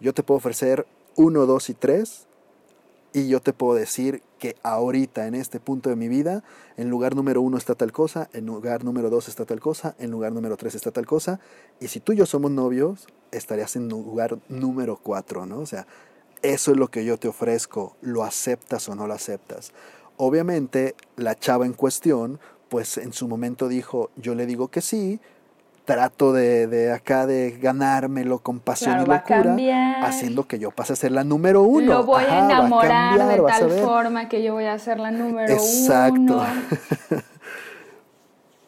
Yo 0.00 0.12
te 0.12 0.22
puedo 0.22 0.38
ofrecer 0.38 0.86
uno, 1.16 1.46
dos 1.46 1.70
y 1.70 1.74
tres 1.74 2.26
y 3.12 3.28
yo 3.28 3.40
te 3.40 3.52
puedo 3.52 3.74
decir 3.74 4.22
que 4.38 4.56
ahorita, 4.62 5.26
en 5.26 5.34
este 5.34 5.60
punto 5.60 5.90
de 5.90 5.96
mi 5.96 6.08
vida, 6.08 6.42
en 6.76 6.88
lugar 6.88 7.14
número 7.14 7.42
uno 7.42 7.58
está 7.58 7.74
tal 7.74 7.92
cosa, 7.92 8.28
en 8.32 8.46
lugar 8.46 8.84
número 8.84 9.10
dos 9.10 9.28
está 9.28 9.44
tal 9.44 9.60
cosa, 9.60 9.94
en 9.98 10.10
lugar 10.10 10.32
número 10.32 10.56
tres 10.56 10.74
está 10.74 10.90
tal 10.90 11.06
cosa, 11.06 11.38
y 11.78 11.88
si 11.88 12.00
tú 12.00 12.12
y 12.12 12.16
yo 12.16 12.26
somos 12.26 12.50
novios, 12.50 13.06
estarías 13.30 13.76
en 13.76 13.88
lugar 13.88 14.38
número 14.48 14.98
cuatro, 15.00 15.46
¿no? 15.46 15.58
O 15.58 15.66
sea, 15.66 15.86
eso 16.42 16.72
es 16.72 16.76
lo 16.76 16.88
que 16.88 17.04
yo 17.04 17.18
te 17.18 17.28
ofrezco, 17.28 17.96
lo 18.00 18.24
aceptas 18.24 18.88
o 18.88 18.94
no 18.94 19.06
lo 19.06 19.14
aceptas. 19.14 19.72
Obviamente, 20.16 20.94
la 21.16 21.34
chava 21.34 21.66
en 21.66 21.72
cuestión 21.72 22.40
pues 22.72 22.96
en 22.96 23.12
su 23.12 23.28
momento 23.28 23.68
dijo, 23.68 24.08
yo 24.16 24.34
le 24.34 24.46
digo 24.46 24.68
que 24.68 24.80
sí, 24.80 25.20
trato 25.84 26.32
de, 26.32 26.66
de 26.66 26.90
acá 26.90 27.26
de 27.26 27.58
ganármelo 27.60 28.38
con 28.38 28.60
pasión 28.60 29.02
y 29.02 29.04
locura, 29.04 30.00
haciendo 30.00 30.46
que 30.48 30.58
yo 30.58 30.70
pase 30.70 30.94
a 30.94 30.96
ser 30.96 31.12
la 31.12 31.22
número 31.22 31.64
uno. 31.64 31.92
Lo 31.92 32.04
voy 32.04 32.24
a 32.24 32.46
enamorar 32.46 33.28
de 33.28 33.42
tal 33.42 33.70
forma 33.72 34.30
que 34.30 34.42
yo 34.42 34.54
voy 34.54 34.64
a 34.64 34.78
ser 34.78 35.00
la 35.00 35.10
número 35.10 35.52
uno. 35.52 35.62
Exacto. 35.62 36.46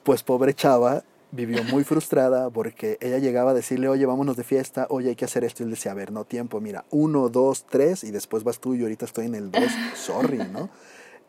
pues 0.03 0.23
pobre 0.23 0.53
chava 0.53 1.03
vivió 1.31 1.65
muy 1.65 1.83
frustrada 1.83 2.51
porque 2.51 2.99
ella 3.01 3.17
llegaba 3.17 3.53
a 3.53 3.55
decirle, 3.55 3.89
oye, 3.89 4.05
vámonos 4.05 4.37
de 4.37 4.45
fiesta, 4.45 4.87
oye, 4.91 5.09
hay 5.09 5.17
que 5.17 5.25
hacer 5.25 5.45
esto. 5.45 5.63
Y 5.63 5.65
él 5.65 5.71
decía, 5.71 5.93
a 5.93 5.95
ver, 5.95 6.13
no 6.13 6.27
tiempo, 6.27 6.61
mira, 6.61 6.85
uno, 6.91 7.31
dos, 7.31 7.65
tres, 7.65 8.05
y 8.05 8.11
después 8.11 8.45
vas 8.45 8.61
tú 8.61 8.75
y 8.75 8.83
ahorita 8.83 9.07
estoy 9.07 9.25
en 9.25 9.35
el 9.35 9.51
dos, 9.51 9.73
sorry, 9.95 10.47
¿no? 10.53 10.69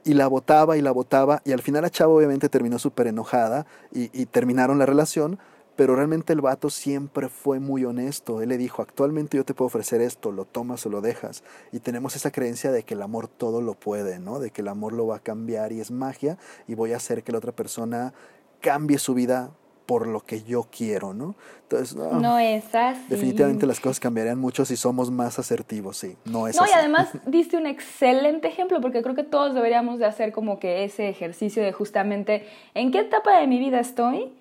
Y 0.06 0.14
la 0.14 0.28
votaba 0.28 0.78
y 0.78 0.82
la 0.82 0.92
votaba 0.92 1.42
y 1.44 1.52
al 1.52 1.62
final 1.62 1.82
la 1.82 1.90
chava 1.90 2.14
obviamente 2.14 2.48
terminó 2.48 2.80
súper 2.80 3.08
enojada 3.08 3.66
y, 3.92 4.26
terminaron 4.28 4.78
la 4.78 4.86
relación, 4.86 5.40
pero 5.76 5.96
realmente 5.96 6.32
el 6.32 6.42
vato 6.42 6.70
siempre 6.70 7.28
fue 7.28 7.60
muy 7.60 7.84
honesto. 7.86 8.42
Él 8.42 8.50
le 8.50 8.58
dijo, 8.58 8.82
actualmente 8.82 9.36
yo 9.36 9.44
te 9.44 9.54
puedo 9.54 9.68
ofrecer 9.68 10.02
esto, 10.02 10.32
lo 10.32 10.46
tomas 10.46 10.86
o 10.86 10.90
lo 10.90 11.02
dejas. 11.02 11.44
Y 11.72 11.80
tenemos 11.80 12.16
esa 12.16 12.32
creencia 12.32 12.72
de 12.72 12.84
que 12.84 12.94
el 12.94 13.02
amor 13.02 13.28
todo 13.28 13.62
lo 13.62 13.74
puede, 13.74 14.20
¿no? 14.20 14.40
De 14.40 14.52
que 14.52 14.62
el 14.62 14.68
amor 14.68 14.94
lo 14.94 15.08
va 15.08 15.18
a 15.18 15.20
cambiar 15.20 15.72
y 15.72 15.82
es 15.82 15.90
magia 15.90 16.38
y 16.68 16.76
voy 16.76 16.94
a 16.94 16.98
hacer 16.98 17.24
que 17.24 17.32
la 17.32 17.40
otra 17.40 17.52
persona 17.52 18.14
cambie 18.62 19.00
su 19.00 19.16
vida 19.16 19.52
por 19.86 20.08
lo 20.08 20.22
que 20.22 20.44
yo 20.44 20.68
quiero, 20.75 21.13
¿no? 21.13 21.36
Entonces, 21.63 21.96
no, 21.96 22.39
es 22.39 22.74
así. 22.74 23.01
Definitivamente 23.10 23.65
las 23.65 23.80
cosas 23.80 24.00
cambiarían 24.00 24.39
mucho 24.39 24.65
si 24.65 24.75
somos 24.75 25.12
más 25.12 25.39
asertivos, 25.39 25.98
sí, 25.98 26.15
no 26.25 26.48
es 26.48 26.56
no, 26.56 26.65
y 26.65 26.72
además 26.72 27.10
diste 27.25 27.58
un 27.58 27.68
excelente 27.68 28.48
ejemplo, 28.48 28.82
porque 28.82 29.01
creo 29.01 29.15
que 29.15 29.24
todos 29.24 29.54
deberíamos 29.54 30.00
de 30.00 30.06
hacer 30.06 30.32
como 30.32 30.60
que 30.60 30.84
ese 30.84 31.10
ejercicio 31.10 31.63
de 31.63 31.72
justamente 31.72 32.48
en 32.74 32.92
qué 32.92 33.00
etapa 33.00 33.39
de 33.39 33.48
mi 33.48 33.60
vida 33.60 33.80
estoy, 33.80 34.32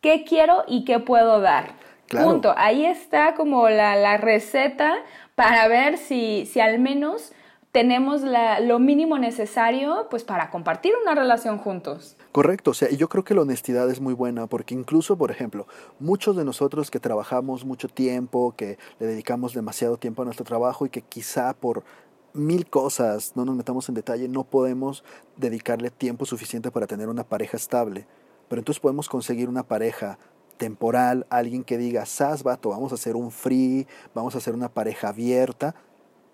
qué 0.00 0.24
quiero 0.24 0.64
y 0.66 0.84
qué 0.84 0.98
puedo 1.00 1.40
dar. 1.40 1.74
Punto. 2.08 2.54
Ahí 2.56 2.84
está 2.84 3.34
como 3.34 3.68
la, 3.68 3.96
la 3.96 4.18
receta 4.18 4.94
para 5.34 5.66
ver 5.68 5.98
si, 5.98 6.46
si 6.46 6.60
al 6.60 6.78
menos 6.78 7.32
tenemos 7.72 8.22
la, 8.22 8.60
lo 8.60 8.78
mínimo 8.78 9.18
necesario 9.18 10.06
pues 10.08 10.22
para 10.22 10.50
compartir 10.50 10.92
una 11.02 11.14
relación 11.16 11.58
juntos. 11.58 12.16
Correcto, 12.34 12.72
o 12.72 12.74
sea, 12.74 12.90
y 12.90 12.96
yo 12.96 13.08
creo 13.08 13.22
que 13.22 13.32
la 13.32 13.42
honestidad 13.42 13.88
es 13.88 14.00
muy 14.00 14.12
buena 14.12 14.48
porque 14.48 14.74
incluso, 14.74 15.16
por 15.16 15.30
ejemplo, 15.30 15.68
muchos 16.00 16.34
de 16.34 16.44
nosotros 16.44 16.90
que 16.90 16.98
trabajamos 16.98 17.64
mucho 17.64 17.86
tiempo, 17.86 18.56
que 18.56 18.76
le 18.98 19.06
dedicamos 19.06 19.54
demasiado 19.54 19.98
tiempo 19.98 20.22
a 20.22 20.24
nuestro 20.24 20.44
trabajo 20.44 20.84
y 20.84 20.90
que 20.90 21.02
quizá 21.02 21.52
por 21.54 21.84
mil 22.32 22.68
cosas, 22.68 23.36
no 23.36 23.44
nos 23.44 23.54
metamos 23.54 23.88
en 23.88 23.94
detalle, 23.94 24.26
no 24.26 24.42
podemos 24.42 25.04
dedicarle 25.36 25.92
tiempo 25.92 26.26
suficiente 26.26 26.72
para 26.72 26.88
tener 26.88 27.08
una 27.08 27.22
pareja 27.22 27.56
estable. 27.56 28.08
Pero 28.48 28.58
entonces 28.58 28.80
podemos 28.80 29.08
conseguir 29.08 29.48
una 29.48 29.62
pareja 29.62 30.18
temporal, 30.56 31.28
alguien 31.30 31.62
que 31.62 31.78
diga, 31.78 32.04
sas, 32.04 32.42
vato, 32.42 32.70
vamos 32.70 32.90
a 32.90 32.96
hacer 32.96 33.14
un 33.14 33.30
free, 33.30 33.86
vamos 34.12 34.34
a 34.34 34.38
hacer 34.38 34.54
una 34.54 34.70
pareja 34.70 35.10
abierta, 35.10 35.76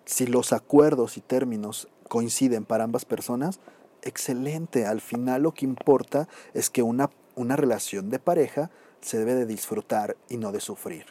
si 0.06 0.26
los 0.26 0.54
acuerdos 0.54 1.18
y 1.18 1.20
términos 1.20 1.88
coinciden 2.08 2.64
para 2.64 2.84
ambas 2.84 3.04
personas, 3.04 3.60
excelente. 4.02 4.86
Al 4.86 5.00
final 5.00 5.42
lo 5.42 5.52
que 5.52 5.64
importa 5.64 6.28
es 6.54 6.70
que 6.70 6.82
una, 6.82 7.10
una 7.34 7.56
relación 7.56 8.10
de 8.10 8.18
pareja 8.18 8.70
se 9.00 9.18
debe 9.18 9.34
de 9.34 9.46
disfrutar 9.46 10.16
y 10.28 10.36
no 10.36 10.52
de 10.52 10.60
sufrir. 10.60 11.06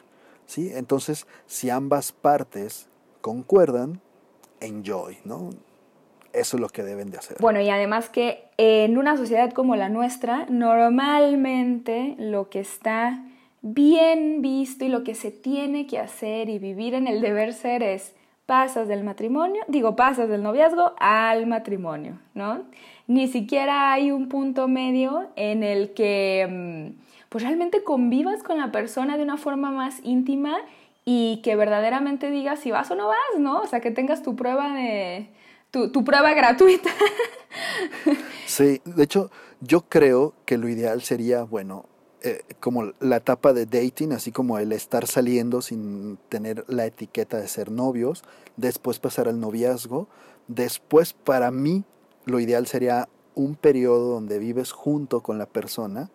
¿sí? 0.46 0.70
Entonces, 0.74 1.26
si 1.46 1.70
ambas 1.70 2.12
partes 2.12 2.88
concuerdan, 3.20 4.00
enjoy, 4.60 5.18
¿no? 5.24 5.50
Eso 6.32 6.56
es 6.56 6.60
lo 6.60 6.68
que 6.68 6.84
deben 6.84 7.10
de 7.10 7.18
hacer. 7.18 7.38
Bueno, 7.40 7.60
y 7.60 7.70
además 7.70 8.08
que 8.08 8.44
en 8.56 8.98
una 8.98 9.16
sociedad 9.16 9.50
como 9.52 9.74
la 9.74 9.88
nuestra, 9.88 10.46
normalmente 10.48 12.14
lo 12.18 12.48
que 12.50 12.60
está 12.60 13.24
bien 13.62 14.40
visto 14.40 14.84
y 14.84 14.88
lo 14.88 15.02
que 15.02 15.14
se 15.14 15.32
tiene 15.32 15.86
que 15.86 15.98
hacer 15.98 16.48
y 16.48 16.58
vivir 16.58 16.94
en 16.94 17.08
el 17.08 17.20
deber 17.20 17.52
ser 17.52 17.82
es 17.82 18.14
pasas 18.50 18.88
del 18.88 19.04
matrimonio, 19.04 19.62
digo, 19.68 19.94
pasas 19.94 20.28
del 20.28 20.42
noviazgo 20.42 20.94
al 20.98 21.46
matrimonio, 21.46 22.18
¿no? 22.34 22.64
Ni 23.06 23.28
siquiera 23.28 23.92
hay 23.92 24.10
un 24.10 24.28
punto 24.28 24.66
medio 24.66 25.30
en 25.36 25.62
el 25.62 25.94
que 25.94 26.48
mm, 26.50 27.00
pues 27.28 27.44
realmente 27.44 27.84
convivas 27.84 28.42
con 28.42 28.58
la 28.58 28.72
persona 28.72 29.16
de 29.16 29.22
una 29.22 29.36
forma 29.36 29.70
más 29.70 30.00
íntima 30.02 30.56
y 31.04 31.40
que 31.44 31.54
verdaderamente 31.54 32.28
digas 32.32 32.58
si 32.58 32.72
vas 32.72 32.90
o 32.90 32.96
no 32.96 33.06
vas, 33.06 33.38
¿no? 33.38 33.60
O 33.60 33.68
sea, 33.68 33.78
que 33.78 33.92
tengas 33.92 34.24
tu 34.24 34.34
prueba 34.34 34.74
de 34.74 35.28
tu, 35.70 35.92
tu 35.92 36.02
prueba 36.02 36.34
gratuita. 36.34 36.90
sí, 38.46 38.80
de 38.84 39.04
hecho, 39.04 39.30
yo 39.60 39.82
creo 39.82 40.34
que 40.44 40.58
lo 40.58 40.68
ideal 40.68 41.02
sería, 41.02 41.44
bueno, 41.44 41.84
eh, 42.22 42.42
como 42.60 42.92
la 43.00 43.16
etapa 43.16 43.52
de 43.52 43.64
dating, 43.64 44.12
así 44.12 44.30
como 44.30 44.58
el 44.58 44.72
estar 44.72 45.06
saliendo 45.06 45.62
sin 45.62 46.18
tener 46.28 46.64
la 46.68 46.84
etiqueta 46.84 47.38
de 47.38 47.48
ser 47.48 47.70
novios, 47.70 48.24
después 48.56 48.98
pasar 48.98 49.26
al 49.26 49.40
noviazgo, 49.40 50.06
después 50.46 51.14
para 51.14 51.50
mí 51.50 51.84
lo 52.26 52.38
ideal 52.40 52.66
sería 52.66 53.08
un 53.34 53.54
periodo 53.54 54.12
donde 54.12 54.38
vives 54.38 54.72
junto 54.72 55.22
con 55.22 55.38
la 55.38 55.46
persona. 55.46 56.10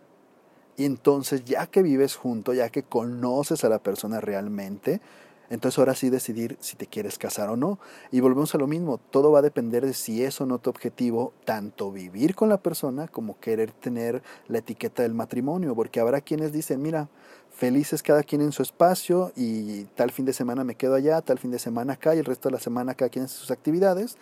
Y 0.77 0.85
entonces 0.85 1.43
ya 1.45 1.67
que 1.67 1.81
vives 1.81 2.15
junto, 2.15 2.53
ya 2.53 2.69
que 2.69 2.83
conoces 2.83 3.63
a 3.63 3.69
la 3.69 3.79
persona 3.79 4.19
realmente, 4.19 5.01
entonces 5.49 5.79
ahora 5.79 5.95
sí 5.95 6.09
decidir 6.09 6.57
si 6.59 6.75
te 6.75 6.87
quieres 6.87 7.17
casar 7.17 7.49
o 7.49 7.57
no. 7.57 7.79
Y 8.11 8.19
volvemos 8.19 8.55
a 8.55 8.57
lo 8.57 8.67
mismo, 8.67 8.99
todo 9.11 9.31
va 9.31 9.39
a 9.39 9.41
depender 9.41 9.85
de 9.85 9.93
si 9.93 10.23
es 10.23 10.39
o 10.41 10.45
no 10.45 10.59
tu 10.59 10.69
objetivo, 10.69 11.33
tanto 11.45 11.91
vivir 11.91 12.35
con 12.35 12.49
la 12.49 12.57
persona 12.57 13.07
como 13.07 13.39
querer 13.39 13.71
tener 13.71 14.23
la 14.47 14.59
etiqueta 14.59 15.03
del 15.03 15.13
matrimonio, 15.13 15.75
porque 15.75 15.99
habrá 15.99 16.21
quienes 16.21 16.51
dicen, 16.51 16.81
mira, 16.81 17.09
felices 17.51 18.03
cada 18.03 18.23
quien 18.23 18.41
en 18.41 18.51
su 18.51 18.61
espacio 18.61 19.31
y 19.35 19.85
tal 19.95 20.11
fin 20.11 20.25
de 20.25 20.33
semana 20.33 20.63
me 20.63 20.75
quedo 20.75 20.95
allá, 20.95 21.21
tal 21.21 21.39
fin 21.39 21.51
de 21.51 21.59
semana 21.59 21.93
acá 21.93 22.13
y 22.13 22.19
el 22.19 22.25
resto 22.25 22.49
de 22.49 22.53
la 22.53 22.59
semana 22.59 22.95
cada 22.95 23.09
quien 23.09 23.23
en 23.25 23.29
sus 23.29 23.49
actividades 23.49 24.17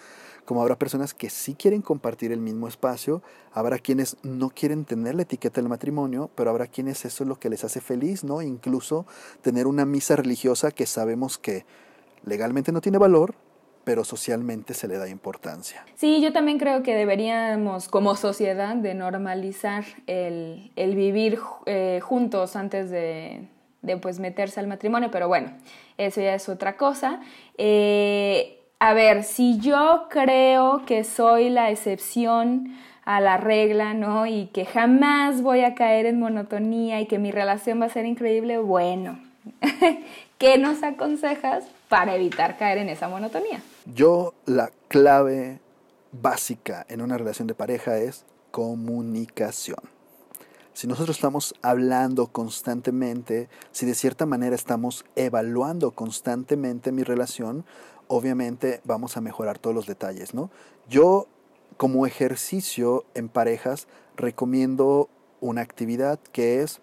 como 0.46 0.62
habrá 0.62 0.78
personas 0.78 1.14
que 1.14 1.30
sí 1.30 1.56
quieren 1.56 1.82
compartir 1.82 2.32
el 2.32 2.40
mismo 2.40 2.68
espacio, 2.68 3.22
habrá 3.54 3.80
quienes 3.80 4.18
no 4.24 4.50
quieren 4.50 4.86
tener 4.86 5.16
la 5.16 5.22
etiqueta 5.24 5.62
del 5.62 5.70
matrimonio, 5.70 6.30
pero 6.36 6.50
habrá 6.50 6.68
quienes 6.68 7.06
eso 7.06 7.24
es 7.24 7.28
lo 7.28 7.40
que 7.40 7.50
les 7.50 7.64
hace 7.64 7.82
feliz, 7.82 8.24
¿no? 8.24 8.42
Incluso 8.42 9.06
tener 9.42 9.68
una 9.68 9.86
misa 9.86 10.16
religiosa 10.16 10.72
que 10.72 10.86
sabemos 10.86 11.38
que 11.38 11.66
legalmente 12.26 12.72
no 12.72 12.82
tiene 12.82 12.98
valor, 12.98 13.36
pero 13.84 14.04
socialmente 14.04 14.74
se 14.74 14.88
le 14.88 14.98
da 14.98 15.10
importancia. 15.10 15.86
Sí, 15.96 16.22
yo 16.22 16.32
también 16.32 16.58
creo 16.58 16.84
que 16.84 16.96
deberíamos 16.96 17.90
como 17.90 18.16
sociedad 18.16 18.76
de 18.76 18.94
normalizar 18.94 19.84
el, 20.08 20.72
vivir 20.76 21.40
eh, 21.66 22.00
juntos 22.02 22.56
antes 22.56 22.90
de, 22.90 23.48
de, 23.82 23.98
pues 23.98 24.20
meterse 24.20 24.60
al 24.60 24.68
matrimonio, 24.68 25.10
pero 25.12 25.28
bueno, 25.28 25.52
eso 25.98 26.22
ya 26.22 26.34
es 26.34 26.48
otra 26.48 26.78
cosa. 26.78 27.20
Eh, 27.58 28.63
a 28.84 28.94
ver, 28.94 29.24
si 29.24 29.60
yo 29.60 30.08
creo 30.10 30.86
que 30.86 31.06
soy 31.06 31.50
la 31.50 31.72
excepción 31.72 32.76
a 33.06 33.22
la 33.22 33.38
regla, 33.38 33.94
¿no? 33.94 34.26
Y 34.26 34.48
que 34.48 34.66
jamás 34.66 35.42
voy 35.42 35.62
a 35.62 35.74
caer 35.74 36.06
en 36.06 36.20
monotonía 36.20 37.00
y 37.00 37.06
que 37.06 37.18
mi 37.18 37.32
relación 37.32 37.80
va 37.80 37.86
a 37.86 37.90
ser 37.90 38.06
increíble, 38.06 38.58
bueno, 38.58 39.22
¿qué 40.38 40.58
nos 40.58 40.84
aconsejas 40.84 41.64
para 41.88 42.18
evitar 42.18 42.58
caer 42.58 42.78
en 42.78 42.90
esa 42.90 43.08
monotonía? 43.08 43.62
Yo 43.86 44.34
la 44.46 44.70
clave 44.90 45.60
básica 46.12 46.86
en 46.90 47.02
una 47.02 47.18
relación 47.18 47.48
de 47.48 47.54
pareja 47.54 47.98
es 48.00 48.26
comunicación. 48.52 49.80
Si 50.74 50.88
nosotros 50.88 51.16
estamos 51.16 51.54
hablando 51.62 52.28
constantemente, 52.28 53.48
si 53.72 53.86
de 53.86 53.94
cierta 53.94 54.26
manera 54.26 54.56
estamos 54.56 55.06
evaluando 55.16 55.92
constantemente 55.92 56.92
mi 56.92 57.04
relación, 57.04 57.64
obviamente 58.08 58.82
vamos 58.84 59.18
a 59.18 59.22
mejorar 59.22 59.60
todos 59.60 59.76
los 59.76 59.88
detalles, 59.88 60.34
¿no? 60.34 60.50
Yo 60.90 61.28
como 61.78 62.06
ejercicio 62.06 63.06
en 63.14 63.30
parejas 63.30 63.88
recomiendo 64.16 65.10
una 65.42 65.62
actividad 65.62 66.20
que 66.32 66.62
es 66.62 66.80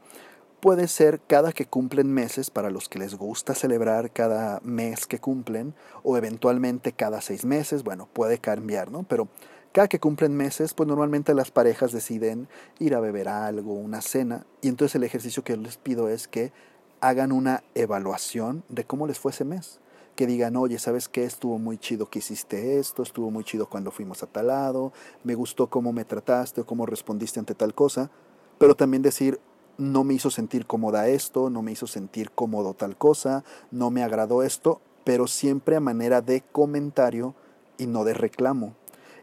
puede 0.61 0.89
ser 0.89 1.21
cada 1.27 1.53
que 1.53 1.67
cumplen 1.67 2.13
meses 2.13 2.51
para 2.51 2.71
los 2.71 2.89
que 2.89 2.99
les 2.99 3.15
gusta 3.15 3.55
celebrar 3.55 4.11
cada 4.11 4.61
mes 4.63 5.07
que 5.07 5.19
cumplen 5.19 5.75
o 6.03 6.19
eventualmente 6.19 6.93
cada 6.93 7.23
seis 7.23 7.45
meses, 7.45 7.83
bueno, 7.83 8.09
puede 8.13 8.39
cambiar, 8.39 8.91
¿no? 8.91 9.03
Pero 9.05 9.29
cada 9.73 9.89
que 9.89 10.01
cumplen 10.01 10.37
meses, 10.37 10.75
pues 10.75 10.87
normalmente 10.87 11.33
las 11.33 11.51
parejas 11.51 11.93
deciden 11.93 12.49
ir 12.79 12.95
a 12.95 13.01
beber 13.01 13.29
algo, 13.29 13.73
una 13.73 14.03
cena, 14.03 14.45
y 14.61 14.69
entonces 14.69 14.97
el 14.97 15.05
ejercicio 15.05 15.45
que 15.45 15.57
les 15.57 15.79
pido 15.79 16.09
es 16.09 16.29
que 16.29 16.53
hagan 17.01 17.33
una 17.33 17.63
evaluación 17.75 18.63
de 18.69 18.85
cómo 18.85 19.07
les 19.07 19.19
fue 19.19 19.33
ese 19.33 19.45
mes 19.45 19.80
que 20.15 20.27
digan, 20.27 20.57
oye, 20.57 20.79
¿sabes 20.79 21.09
qué? 21.09 21.25
Estuvo 21.25 21.59
muy 21.59 21.79
chido 21.79 22.11
que 22.11 22.19
hiciste 22.19 22.79
esto, 22.79 23.03
estuvo 23.03 23.31
muy 23.31 23.45
chido 23.45 23.69
cuando 23.69 23.91
fuimos 23.91 24.23
a 24.23 24.27
tal 24.27 24.49
lado, 24.49 24.93
me 25.25 25.35
gustó 25.35 25.69
cómo 25.69 25.93
me 25.93 26.05
trataste 26.05 26.61
o 26.61 26.67
cómo 26.67 26.87
respondiste 26.87 27.41
ante 27.41 27.55
tal 27.55 27.75
cosa, 27.75 28.11
pero 28.59 28.75
también 28.75 29.03
decir, 29.03 29.41
no 29.79 30.05
me 30.05 30.15
hizo 30.15 30.31
sentir 30.31 30.67
cómoda 30.67 31.09
esto, 31.09 31.49
no 31.49 31.63
me 31.63 31.73
hizo 31.73 31.87
sentir 31.87 32.31
cómodo 32.31 32.75
tal 32.75 32.97
cosa, 32.97 33.45
no 33.71 33.91
me 33.91 34.03
agradó 34.03 34.43
esto, 34.43 34.81
pero 35.05 35.27
siempre 35.27 35.77
a 35.77 35.81
manera 35.81 36.21
de 36.21 36.43
comentario 36.43 37.35
y 37.79 37.87
no 37.87 38.05
de 38.05 38.13
reclamo. 38.13 38.75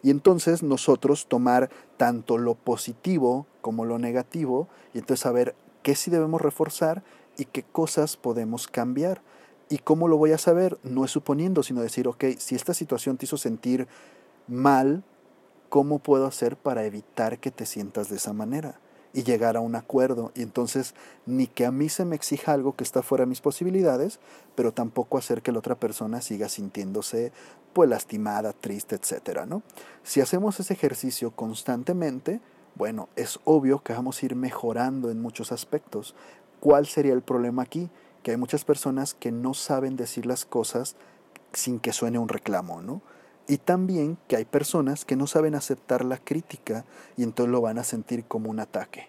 Y 0.02 0.10
entonces 0.10 0.64
nosotros 0.64 1.28
tomar 1.28 1.70
tanto 1.98 2.38
lo 2.38 2.56
positivo 2.56 3.46
como 3.62 3.86
lo 3.86 4.00
negativo 4.00 4.68
y 4.94 5.00
entonces 5.00 5.22
saber 5.22 5.56
qué 5.84 5.96
sí 5.96 6.10
debemos 6.10 6.42
reforzar 6.42 7.04
y 7.38 7.46
qué 7.46 7.64
cosas 7.64 8.18
podemos 8.18 8.68
cambiar. 8.68 9.22
¿Y 9.70 9.80
cómo 9.80 10.08
lo 10.08 10.18
voy 10.18 10.32
a 10.32 10.38
saber? 10.38 10.78
No 10.84 11.04
es 11.04 11.12
suponiendo, 11.12 11.64
sino 11.64 11.82
decir, 11.82 12.08
ok, 12.08 12.24
si 12.38 12.56
esta 12.56 12.74
situación 12.74 13.18
te 13.18 13.26
hizo 13.26 13.38
sentir 13.38 13.88
mal, 14.48 15.04
¿cómo 15.70 16.00
puedo 16.00 16.26
hacer 16.26 16.56
para 16.56 16.86
evitar 16.86 17.40
que 17.40 17.52
te 17.52 17.66
sientas 17.66 18.10
de 18.10 18.16
esa 18.16 18.34
manera? 18.34 18.80
Y 19.14 19.24
llegar 19.24 19.58
a 19.58 19.62
un 19.62 19.76
acuerdo. 19.76 20.32
Y 20.36 20.42
entonces, 20.42 20.94
ni 21.26 21.48
que 21.48 21.66
a 21.66 21.72
mí 21.72 21.90
se 21.90 22.06
me 22.06 22.16
exija 22.16 22.54
algo 22.54 22.76
que 22.76 22.84
está 22.84 23.02
fuera 23.02 23.26
de 23.26 23.30
mis 23.30 23.42
posibilidades, 23.42 24.20
pero 24.56 24.72
tampoco 24.74 25.18
hacer 25.18 25.42
que 25.42 25.52
la 25.52 25.60
otra 25.60 25.76
persona 25.76 26.22
siga 26.22 26.50
sintiéndose 26.50 27.32
pues 27.74 27.90
lastimada, 27.90 28.54
triste, 28.54 28.96
etcétera, 28.96 29.46
¿no? 29.46 29.64
Si 30.04 30.22
hacemos 30.22 30.60
ese 30.60 30.74
ejercicio 30.74 31.32
constantemente, 31.32 32.42
bueno, 32.76 33.10
es 33.16 33.40
obvio 33.44 33.84
que 33.84 33.94
vamos 33.94 34.22
a 34.22 34.26
ir 34.26 34.36
mejorando 34.36 35.10
en 35.10 35.22
muchos 35.22 35.52
aspectos. 35.52 36.16
¿Cuál 36.60 36.86
sería 36.86 37.14
el 37.14 37.22
problema 37.22 37.64
aquí? 37.64 37.90
Que 38.24 38.32
hay 38.32 38.38
muchas 38.38 38.66
personas 38.66 39.14
que 39.14 39.32
no 39.32 39.54
saben 39.54 39.96
decir 39.96 40.26
las 40.26 40.46
cosas 40.46 40.96
sin 41.54 41.80
que 41.80 41.94
suene 41.94 42.20
un 42.20 42.30
reclamo, 42.30 42.82
¿no? 42.82 43.02
Y 43.48 43.58
también 43.58 44.18
que 44.28 44.36
hay 44.36 44.46
personas 44.46 45.06
que 45.06 45.16
no 45.16 45.26
saben 45.26 45.56
aceptar 45.56 46.04
la 46.04 46.18
crítica 46.18 46.86
y 47.16 47.24
entonces 47.24 47.52
lo 47.52 47.62
van 47.62 47.78
a 47.78 47.84
sentir 47.84 48.26
como 48.26 48.50
un 48.50 48.60
ataque. 48.60 49.08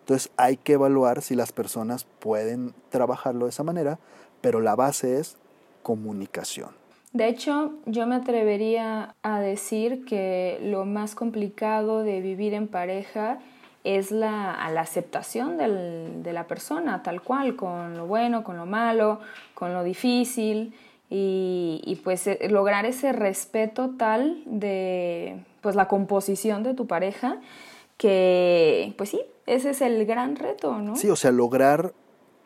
Entonces 0.00 0.32
hay 0.36 0.56
que 0.56 0.72
evaluar 0.72 1.22
si 1.22 1.34
las 1.34 1.52
personas 1.52 2.04
pueden 2.18 2.74
trabajarlo 2.88 3.44
de 3.44 3.50
esa 3.50 3.62
manera, 3.62 3.98
pero 4.40 4.60
la 4.60 4.74
base 4.74 5.20
es 5.20 5.36
comunicación. 5.82 6.70
De 7.12 7.28
hecho, 7.28 7.72
yo 7.86 8.06
me 8.06 8.16
atrevería 8.16 9.14
a 9.22 9.40
decir 9.40 10.04
que 10.04 10.58
lo 10.62 10.84
más 10.84 11.14
complicado 11.14 12.02
de 12.02 12.20
vivir 12.20 12.54
en 12.54 12.68
pareja 12.68 13.38
es 13.96 14.10
la, 14.10 14.68
la 14.70 14.80
aceptación 14.82 15.56
de 15.56 16.32
la 16.32 16.46
persona, 16.46 17.02
tal 17.02 17.22
cual, 17.22 17.56
con 17.56 17.96
lo 17.96 18.06
bueno, 18.06 18.44
con 18.44 18.58
lo 18.58 18.66
malo, 18.66 19.20
con 19.54 19.72
lo 19.72 19.82
difícil, 19.82 20.74
y, 21.10 21.80
y, 21.86 21.96
pues 21.96 22.26
eh, 22.26 22.48
lograr 22.50 22.84
ese 22.84 23.12
respeto 23.12 23.94
tal 23.96 24.42
de 24.44 25.42
pues 25.62 25.74
la 25.74 25.88
composición 25.88 26.62
de 26.62 26.74
tu 26.74 26.86
pareja, 26.86 27.38
que 27.96 28.92
pues 28.98 29.08
sí, 29.08 29.22
ese 29.46 29.70
es 29.70 29.80
el 29.80 30.04
gran 30.04 30.36
reto, 30.36 30.78
¿no? 30.78 30.96
Sí, 30.96 31.08
o 31.08 31.16
sea, 31.16 31.30
lograr 31.30 31.94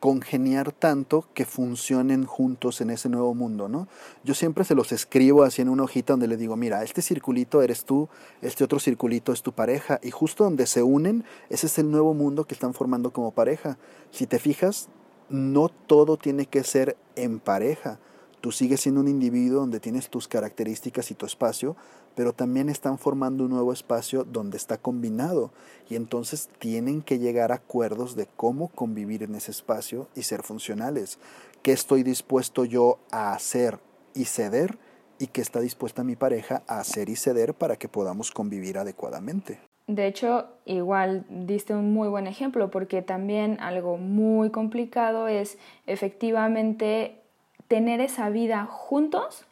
congeniar 0.03 0.73
tanto 0.73 1.29
que 1.33 1.45
funcionen 1.45 2.27
juntos 2.27 2.81
en 2.81 2.91
ese 2.91 3.09
nuevo 3.09 3.35
mundo, 3.35 3.69
¿no? 3.69 3.87
Yo 4.25 4.35
siempre 4.35 4.65
se 4.65 4.75
los 4.75 4.91
escribo 4.91 5.45
así 5.45 5.63
en 5.63 5.69
una 5.69 5.85
hojita 5.85 6.15
donde 6.15 6.27
le 6.27 6.37
digo, 6.37 6.57
mira, 6.57 6.83
este 6.83 7.03
circulito 7.03 7.63
eres 7.63 7.85
tú, 7.85 8.09
este 8.41 8.65
otro 8.65 8.81
circulito 8.81 9.33
es 9.33 9.43
tu 9.43 9.53
pareja, 9.53 10.01
y 10.03 10.11
justo 10.11 10.43
donde 10.43 10.67
se 10.67 10.83
unen, 10.83 11.23
ese 11.51 11.69
es 11.69 11.79
el 11.79 11.89
nuevo 11.89 12.15
mundo 12.15 12.47
que 12.47 12.55
están 12.55 12.75
formando 12.75 13.13
como 13.13 13.31
pareja. 13.31 13.79
Si 14.11 14.27
te 14.27 14.41
fijas, 14.41 14.89
no 15.29 15.69
todo 15.69 16.17
tiene 16.17 16.47
que 16.47 16.65
ser 16.65 16.97
en 17.15 17.39
pareja. 17.39 18.01
Tú 18.41 18.51
sigues 18.51 18.81
siendo 18.81 19.03
un 19.03 19.07
individuo 19.07 19.61
donde 19.61 19.79
tienes 19.79 20.11
tus 20.11 20.27
características 20.27 21.13
y 21.13 21.15
tu 21.15 21.27
espacio, 21.27 21.77
pero 22.15 22.33
también 22.33 22.69
están 22.69 22.99
formando 22.99 23.45
un 23.45 23.51
nuevo 23.51 23.73
espacio 23.73 24.25
donde 24.25 24.57
está 24.57 24.79
combinado 24.79 25.51
y 25.89 25.97
entonces 25.97 26.49
tienen 26.59 27.03
que 27.03 27.19
llegar 27.19 27.53
a 27.53 27.57
acuerdos 27.57 28.17
de 28.17 28.27
cómo 28.37 28.69
convivir 28.69 29.23
en 29.23 29.35
ese 29.35 29.51
espacio 29.51 30.09
y 30.15 30.23
ser 30.23 30.43
funcionales. 30.43 31.19
¿Qué 31.63 31.73
estoy 31.73 32.03
dispuesto 32.03 32.65
yo 32.65 32.99
a 33.11 33.33
hacer 33.33 33.79
y 34.15 34.25
ceder? 34.25 34.79
y 35.23 35.29
qué 35.29 35.41
está 35.41 35.61
dispuesta 35.61 36.03
mi 36.03 36.17
pareja 36.17 36.63
a 36.67 36.81
hacer 36.81 37.09
y 37.09 37.15
ceder 37.15 37.55
para 37.55 37.77
que 37.77 37.87
podamos 37.87 38.33
convivir 38.33 38.77
adecuadamente. 38.77 39.61
De 39.87 40.07
hecho, 40.07 40.47
igual 40.65 41.25
diste 41.29 41.75
un 41.75 41.93
muy 41.93 42.09
buen 42.09 42.27
ejemplo 42.27 42.71
porque 42.71 43.03
también 43.03 43.59
algo 43.61 43.99
muy 43.99 44.51
complicado 44.51 45.29
es 45.29 45.59
efectivamente 45.87 47.21
tener 47.69 48.01
esa 48.01 48.31
vida 48.31 48.67
juntos, 48.67 49.45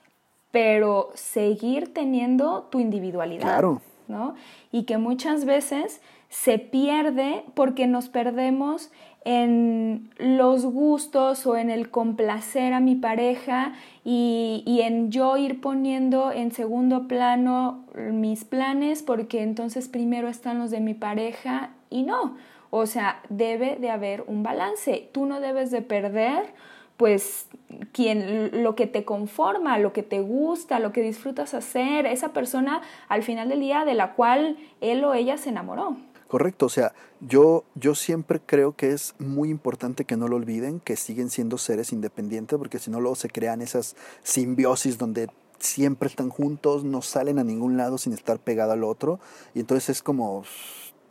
pero 0.50 1.10
seguir 1.14 1.92
teniendo 1.92 2.68
tu 2.70 2.80
individualidad. 2.80 3.42
Claro. 3.42 3.80
¿no? 4.08 4.34
Y 4.72 4.82
que 4.82 4.98
muchas 4.98 5.44
veces 5.44 6.00
se 6.28 6.58
pierde 6.58 7.44
porque 7.54 7.86
nos 7.86 8.08
perdemos 8.08 8.90
en 9.24 10.10
los 10.18 10.64
gustos 10.64 11.46
o 11.46 11.56
en 11.56 11.70
el 11.70 11.90
complacer 11.90 12.72
a 12.72 12.80
mi 12.80 12.94
pareja 12.94 13.74
y, 14.04 14.62
y, 14.66 14.80
en 14.80 15.10
yo 15.10 15.36
ir 15.36 15.60
poniendo 15.60 16.32
en 16.32 16.52
segundo 16.52 17.06
plano 17.06 17.84
mis 17.94 18.44
planes 18.44 19.02
porque 19.02 19.42
entonces 19.42 19.88
primero 19.88 20.28
están 20.28 20.58
los 20.58 20.70
de 20.70 20.80
mi 20.80 20.94
pareja 20.94 21.70
y 21.90 22.02
no. 22.02 22.36
O 22.70 22.86
sea, 22.86 23.20
debe 23.28 23.76
de 23.76 23.90
haber 23.90 24.22
un 24.26 24.42
balance. 24.42 25.10
Tú 25.12 25.26
no 25.26 25.40
debes 25.40 25.70
de 25.70 25.82
perder 25.82 26.54
pues 27.00 27.46
quien 27.92 28.62
lo 28.62 28.74
que 28.74 28.86
te 28.86 29.06
conforma, 29.06 29.78
lo 29.78 29.94
que 29.94 30.02
te 30.02 30.20
gusta, 30.20 30.78
lo 30.80 30.92
que 30.92 31.00
disfrutas 31.00 31.54
hacer, 31.54 32.04
esa 32.04 32.34
persona 32.34 32.82
al 33.08 33.22
final 33.22 33.48
del 33.48 33.60
día 33.60 33.86
de 33.86 33.94
la 33.94 34.12
cual 34.12 34.58
él 34.82 35.02
o 35.02 35.14
ella 35.14 35.38
se 35.38 35.48
enamoró. 35.48 35.96
Correcto, 36.28 36.66
o 36.66 36.68
sea, 36.68 36.92
yo, 37.20 37.64
yo 37.74 37.94
siempre 37.94 38.38
creo 38.44 38.76
que 38.76 38.90
es 38.90 39.14
muy 39.18 39.48
importante 39.48 40.04
que 40.04 40.18
no 40.18 40.28
lo 40.28 40.36
olviden, 40.36 40.78
que 40.78 40.96
siguen 40.96 41.30
siendo 41.30 41.56
seres 41.56 41.90
independientes, 41.90 42.58
porque 42.58 42.78
si 42.78 42.90
no 42.90 43.00
luego 43.00 43.16
se 43.16 43.30
crean 43.30 43.62
esas 43.62 43.96
simbiosis 44.22 44.98
donde 44.98 45.30
siempre 45.58 46.06
están 46.06 46.28
juntos, 46.28 46.84
no 46.84 47.00
salen 47.00 47.38
a 47.38 47.44
ningún 47.44 47.78
lado 47.78 47.96
sin 47.96 48.12
estar 48.12 48.38
pegado 48.40 48.72
al 48.72 48.84
otro, 48.84 49.20
y 49.54 49.60
entonces 49.60 49.88
es 49.88 50.02
como, 50.02 50.40
o 50.40 50.44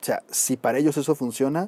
sea, 0.02 0.22
si 0.30 0.56
para 0.56 0.78
ellos 0.78 0.98
eso 0.98 1.16
funciona, 1.16 1.68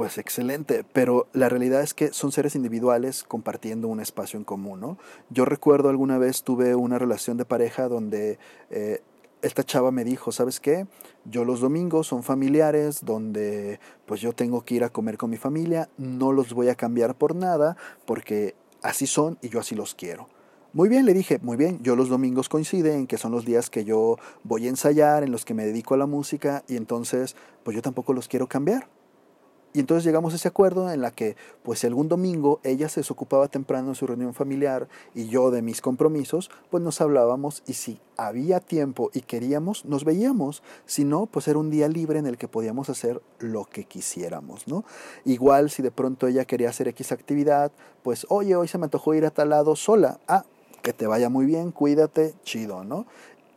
pues 0.00 0.16
excelente, 0.16 0.82
pero 0.94 1.26
la 1.34 1.50
realidad 1.50 1.82
es 1.82 1.92
que 1.92 2.10
son 2.14 2.32
seres 2.32 2.54
individuales 2.54 3.22
compartiendo 3.22 3.86
un 3.86 4.00
espacio 4.00 4.38
en 4.38 4.44
común, 4.44 4.80
¿no? 4.80 4.96
Yo 5.28 5.44
recuerdo 5.44 5.90
alguna 5.90 6.16
vez 6.16 6.42
tuve 6.42 6.74
una 6.74 6.98
relación 6.98 7.36
de 7.36 7.44
pareja 7.44 7.86
donde 7.86 8.38
eh, 8.70 9.02
esta 9.42 9.62
chava 9.62 9.90
me 9.90 10.04
dijo, 10.04 10.32
¿sabes 10.32 10.58
qué? 10.58 10.86
Yo 11.26 11.44
los 11.44 11.60
domingos 11.60 12.06
son 12.06 12.22
familiares 12.22 13.04
donde 13.04 13.78
pues 14.06 14.22
yo 14.22 14.32
tengo 14.32 14.64
que 14.64 14.76
ir 14.76 14.84
a 14.84 14.88
comer 14.88 15.18
con 15.18 15.28
mi 15.28 15.36
familia, 15.36 15.90
no 15.98 16.32
los 16.32 16.54
voy 16.54 16.70
a 16.70 16.76
cambiar 16.76 17.14
por 17.14 17.36
nada 17.36 17.76
porque 18.06 18.54
así 18.80 19.06
son 19.06 19.36
y 19.42 19.50
yo 19.50 19.60
así 19.60 19.74
los 19.74 19.94
quiero. 19.94 20.28
Muy 20.72 20.88
bien, 20.88 21.04
le 21.04 21.12
dije, 21.12 21.40
muy 21.42 21.58
bien, 21.58 21.78
yo 21.82 21.94
los 21.94 22.08
domingos 22.08 22.48
coinciden, 22.48 23.06
que 23.06 23.18
son 23.18 23.32
los 23.32 23.44
días 23.44 23.68
que 23.68 23.84
yo 23.84 24.16
voy 24.44 24.64
a 24.64 24.70
ensayar, 24.70 25.24
en 25.24 25.30
los 25.30 25.44
que 25.44 25.52
me 25.52 25.66
dedico 25.66 25.92
a 25.92 25.98
la 25.98 26.06
música 26.06 26.64
y 26.68 26.76
entonces 26.76 27.36
pues 27.64 27.74
yo 27.74 27.82
tampoco 27.82 28.14
los 28.14 28.28
quiero 28.28 28.46
cambiar. 28.46 28.88
Y 29.72 29.80
entonces 29.80 30.04
llegamos 30.04 30.32
a 30.32 30.36
ese 30.36 30.48
acuerdo 30.48 30.90
en 30.90 31.00
la 31.00 31.12
que, 31.12 31.36
pues 31.62 31.84
algún 31.84 32.08
domingo 32.08 32.60
ella 32.64 32.88
se 32.88 33.00
desocupaba 33.00 33.48
temprano 33.48 33.88
en 33.90 33.94
su 33.94 34.06
reunión 34.06 34.34
familiar 34.34 34.88
y 35.14 35.28
yo 35.28 35.50
de 35.50 35.62
mis 35.62 35.80
compromisos, 35.80 36.50
pues 36.70 36.82
nos 36.82 37.00
hablábamos 37.00 37.62
y 37.66 37.74
si 37.74 38.00
había 38.16 38.58
tiempo 38.58 39.10
y 39.14 39.20
queríamos, 39.20 39.84
nos 39.84 40.04
veíamos. 40.04 40.62
Si 40.86 41.04
no, 41.04 41.26
pues 41.26 41.46
era 41.46 41.58
un 41.58 41.70
día 41.70 41.88
libre 41.88 42.18
en 42.18 42.26
el 42.26 42.36
que 42.36 42.48
podíamos 42.48 42.90
hacer 42.90 43.22
lo 43.38 43.64
que 43.64 43.84
quisiéramos, 43.84 44.66
¿no? 44.66 44.84
Igual 45.24 45.70
si 45.70 45.82
de 45.82 45.92
pronto 45.92 46.26
ella 46.26 46.44
quería 46.44 46.70
hacer 46.70 46.88
X 46.88 47.12
actividad, 47.12 47.70
pues 48.02 48.26
oye, 48.28 48.56
hoy 48.56 48.66
se 48.66 48.78
me 48.78 48.84
antojó 48.84 49.14
ir 49.14 49.24
a 49.24 49.30
tal 49.30 49.50
lado 49.50 49.76
sola. 49.76 50.18
Ah, 50.26 50.44
que 50.82 50.92
te 50.92 51.06
vaya 51.06 51.28
muy 51.28 51.46
bien, 51.46 51.72
cuídate, 51.72 52.34
chido, 52.42 52.84
¿no? 52.84 53.06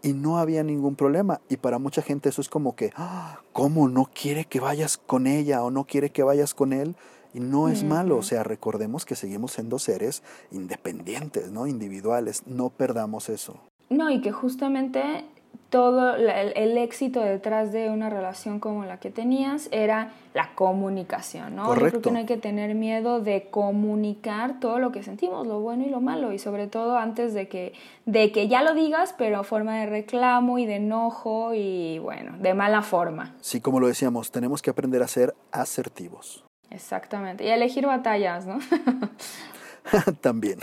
Y 0.03 0.13
no 0.13 0.37
había 0.37 0.63
ningún 0.63 0.95
problema. 0.95 1.41
Y 1.49 1.57
para 1.57 1.79
mucha 1.79 2.03
gente 2.03 2.29
eso 2.29 2.41
es 2.41 2.49
como 2.49 2.75
que, 2.75 2.91
ah, 2.95 3.39
¿cómo 3.53 3.89
no 3.89 4.07
quiere 4.13 4.45
que 4.45 4.59
vayas 4.59 4.97
con 4.97 5.25
ella 5.25 5.63
o 5.63 5.71
no 5.71 5.85
quiere 5.85 6.11
que 6.11 6.21
vayas 6.21 6.53
con 6.53 6.73
él? 6.73 6.95
Y 7.33 7.39
no 7.39 7.67
es 7.67 7.83
malo, 7.83 8.17
o 8.17 8.21
sea, 8.21 8.43
recordemos 8.43 9.05
que 9.05 9.15
seguimos 9.15 9.53
siendo 9.53 9.79
seres 9.79 10.21
independientes, 10.51 11.51
¿no? 11.51 11.65
Individuales, 11.65 12.43
no 12.45 12.69
perdamos 12.69 13.27
eso. 13.27 13.55
No, 13.89 14.11
y 14.11 14.21
que 14.21 14.31
justamente 14.31 15.25
todo 15.73 16.15
el, 16.15 16.77
éxito 16.77 17.19
detrás 17.19 17.71
de 17.71 17.89
una 17.89 18.07
relación 18.07 18.59
como 18.59 18.85
la 18.85 18.99
que 18.99 19.09
tenías 19.09 19.69
era 19.71 20.13
la 20.35 20.53
comunicación, 20.53 21.55
¿no? 21.55 21.65
Correcto. 21.65 21.85
Yo 21.85 21.89
creo 21.89 22.01
que 22.03 22.11
no 22.11 22.17
hay 22.19 22.25
que 22.27 22.37
tener 22.37 22.75
miedo 22.75 23.21
de 23.21 23.47
comunicar 23.49 24.59
todo 24.59 24.77
lo 24.77 24.91
que 24.91 25.01
sentimos, 25.01 25.47
lo 25.47 25.61
bueno 25.61 25.83
y 25.83 25.89
lo 25.89 25.99
malo, 25.99 26.31
y 26.31 26.37
sobre 26.37 26.67
todo 26.67 26.95
antes 26.95 27.33
de 27.33 27.47
que, 27.47 27.73
de 28.05 28.31
que 28.31 28.47
ya 28.47 28.61
lo 28.61 28.75
digas, 28.75 29.15
pero 29.17 29.39
a 29.39 29.43
forma 29.43 29.79
de 29.79 29.87
reclamo 29.87 30.59
y 30.59 30.67
de 30.67 30.75
enojo 30.75 31.55
y, 31.55 31.97
bueno, 31.97 32.37
de 32.37 32.53
mala 32.53 32.83
forma. 32.83 33.33
Sí, 33.41 33.59
como 33.59 33.79
lo 33.79 33.87
decíamos, 33.87 34.29
tenemos 34.29 34.61
que 34.61 34.69
aprender 34.69 35.01
a 35.01 35.07
ser 35.07 35.33
asertivos. 35.51 36.45
Exactamente, 36.69 37.45
y 37.45 37.49
a 37.49 37.55
elegir 37.55 37.87
batallas, 37.87 38.45
¿no? 38.45 38.59
También. 40.21 40.59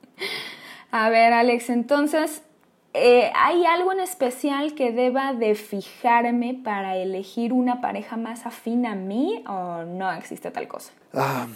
a 0.90 1.08
ver, 1.08 1.32
Alex, 1.32 1.70
entonces 1.70 2.42
eh, 2.94 3.32
¿Hay 3.34 3.66
algo 3.66 3.90
en 3.90 3.98
especial 3.98 4.76
que 4.76 4.92
deba 4.92 5.32
de 5.32 5.56
fijarme 5.56 6.60
para 6.62 6.96
elegir 6.96 7.52
una 7.52 7.80
pareja 7.80 8.16
más 8.16 8.46
afín 8.46 8.86
a 8.86 8.94
mí 8.94 9.42
o 9.48 9.82
no 9.82 10.12
existe 10.12 10.52
tal 10.52 10.68
cosa? 10.68 10.92
Ah, 11.12 11.48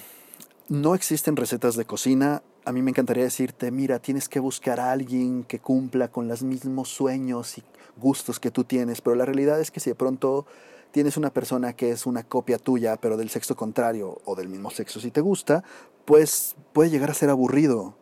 no 0.68 0.96
existen 0.96 1.36
recetas 1.36 1.76
de 1.76 1.84
cocina. 1.84 2.42
A 2.64 2.72
mí 2.72 2.82
me 2.82 2.90
encantaría 2.90 3.22
decirte, 3.22 3.70
mira, 3.70 4.00
tienes 4.00 4.28
que 4.28 4.40
buscar 4.40 4.80
a 4.80 4.90
alguien 4.90 5.44
que 5.44 5.60
cumpla 5.60 6.08
con 6.08 6.26
los 6.26 6.42
mismos 6.42 6.88
sueños 6.88 7.56
y 7.56 7.62
gustos 7.96 8.40
que 8.40 8.50
tú 8.50 8.64
tienes, 8.64 9.00
pero 9.00 9.14
la 9.14 9.24
realidad 9.24 9.60
es 9.60 9.70
que 9.70 9.78
si 9.78 9.90
de 9.90 9.94
pronto 9.94 10.44
tienes 10.90 11.16
una 11.16 11.30
persona 11.30 11.72
que 11.72 11.90
es 11.90 12.04
una 12.04 12.24
copia 12.24 12.58
tuya, 12.58 12.96
pero 12.96 13.16
del 13.16 13.30
sexo 13.30 13.54
contrario 13.54 14.20
o 14.24 14.34
del 14.34 14.48
mismo 14.48 14.70
sexo 14.70 14.98
si 14.98 15.12
te 15.12 15.20
gusta, 15.20 15.62
pues 16.04 16.56
puede 16.72 16.90
llegar 16.90 17.10
a 17.10 17.14
ser 17.14 17.30
aburrido. 17.30 17.94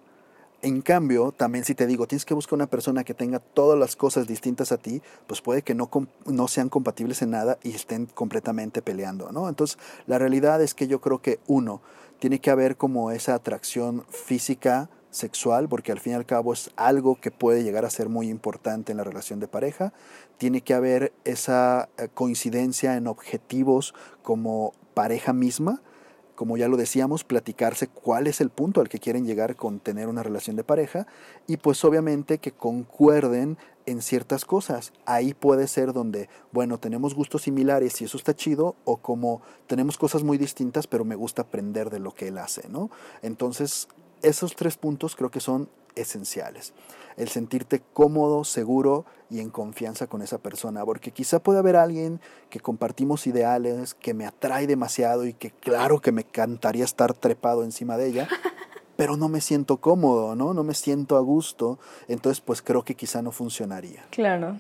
En 0.67 0.83
cambio, 0.83 1.31
también 1.31 1.65
si 1.65 1.77
te 1.77 1.87
digo, 1.87 2.09
tienes 2.09 2.25
que 2.25 2.35
buscar 2.35 2.55
una 2.57 2.67
persona 2.67 3.05
que 3.05 3.15
tenga 3.15 3.39
todas 3.39 3.79
las 3.79 3.95
cosas 3.95 4.27
distintas 4.27 4.73
a 4.73 4.79
ti, 4.79 5.01
pues 5.29 5.41
puede 5.41 5.63
que 5.63 5.77
no, 5.77 5.89
no 6.25 6.49
sean 6.49 6.71
compatibles 6.71 7.23
en 7.23 7.31
nada 7.31 7.57
y 7.63 7.71
estén 7.71 8.07
completamente 8.07 8.83
peleando, 8.83 9.31
¿no? 9.31 9.49
Entonces, 9.49 9.79
la 10.09 10.19
realidad 10.19 10.61
es 10.61 10.75
que 10.75 10.89
yo 10.89 11.01
creo 11.01 11.23
que 11.23 11.39
uno, 11.47 11.83
tiene 12.19 12.41
que 12.41 12.51
haber 12.51 12.77
como 12.77 13.13
esa 13.13 13.35
atracción 13.35 14.05
física, 14.09 14.91
sexual, 15.13 15.69
porque 15.69 15.93
al 15.93 16.01
fin 16.01 16.15
y 16.15 16.17
al 16.17 16.27
cabo 16.27 16.53
es 16.53 16.73
algo 16.75 17.15
que 17.21 17.31
puede 17.31 17.63
llegar 17.63 17.85
a 17.85 17.91
ser 17.91 18.09
muy 18.09 18.29
importante 18.29 18.91
en 18.91 18.99
la 18.99 19.05
relación 19.05 19.39
de 19.39 19.47
pareja. 19.47 19.93
Tiene 20.37 20.63
que 20.63 20.75
haber 20.75 21.13
esa 21.23 21.91
eh, 21.97 22.09
coincidencia 22.13 22.97
en 22.97 23.07
objetivos 23.07 23.95
como 24.25 24.73
pareja 24.95 25.33
misma 25.33 25.81
como 26.37 26.57
ya 26.57 26.69
lo 26.69 26.77
decíamos, 26.77 27.25
platicarse 27.25 27.89
cuál 27.89 28.29
es 28.29 28.41
el 28.41 28.51
punto 28.51 28.81
al 28.81 28.89
que 28.89 29.01
quieren 29.01 29.27
llegar 29.27 29.57
con 29.57 29.81
tener 29.81 30.07
una 30.07 30.23
relación 30.23 30.55
de 30.55 30.63
pareja 30.63 31.09
y 31.49 31.57
pues 31.57 31.85
obviamente 31.85 32.39
que 32.39 32.53
concuerden 32.53 33.59
en 33.87 34.03
ciertas 34.03 34.45
cosas. 34.45 34.93
Ahí 35.07 35.35
puede 35.35 35.67
ser 35.67 35.93
donde, 35.93 36.29
bueno, 36.53 36.79
tenemos 36.79 37.15
gustos 37.15 37.43
similares 37.43 38.01
y 38.01 38.05
eso 38.05 38.17
está 38.17 38.37
chido 38.37 38.77
o 38.85 38.99
como 38.99 39.43
tenemos 39.67 39.99
cosas 39.99 40.23
muy 40.23 40.39
distintas 40.39 40.87
pero 40.87 41.05
me 41.05 41.17
gusta 41.17 41.43
aprender 41.43 41.91
de 41.91 41.99
lo 41.99 42.13
que 42.13 42.29
él 42.29 42.39
hace, 42.39 42.69
¿no? 42.69 42.91
Entonces, 43.23 43.89
esos 44.23 44.55
tres 44.55 44.77
puntos 44.77 45.17
creo 45.17 45.31
que 45.31 45.41
son 45.41 45.69
esenciales 45.97 46.73
el 47.17 47.29
sentirte 47.29 47.83
cómodo, 47.93 48.45
seguro 48.45 49.05
y 49.31 49.41
en 49.41 49.51
confianza 49.51 50.07
con 50.07 50.23
esa 50.23 50.39
persona, 50.39 50.85
porque 50.85 51.11
quizá 51.11 51.39
puede 51.41 51.59
haber 51.59 51.77
alguien 51.77 52.21
que 52.51 52.61
compartimos 52.61 53.27
ideales, 53.27 53.95
que 53.95 54.15
me 54.15 54.27
atrae 54.27 54.67
demasiado 54.67 55.27
y 55.27 55.33
que 55.33 55.51
claro 55.51 56.01
que 56.01 56.13
me 56.13 56.23
encantaría 56.23 56.85
estar 56.85 57.15
trepado 57.15 57.65
encima 57.65 57.97
de 57.97 58.09
ella, 58.09 58.29
pero 58.97 59.17
no 59.17 59.29
me 59.29 59.41
siento 59.41 59.79
cómodo, 59.79 60.37
¿no? 60.37 60.55
No 60.55 60.63
me 60.63 60.75
siento 60.75 61.17
a 61.17 61.21
gusto, 61.21 61.79
entonces 62.09 62.41
pues 62.41 62.63
creo 62.63 62.85
que 62.85 62.95
quizá 62.95 63.23
no 63.23 63.33
funcionaría. 63.33 64.05
Claro. 64.11 64.57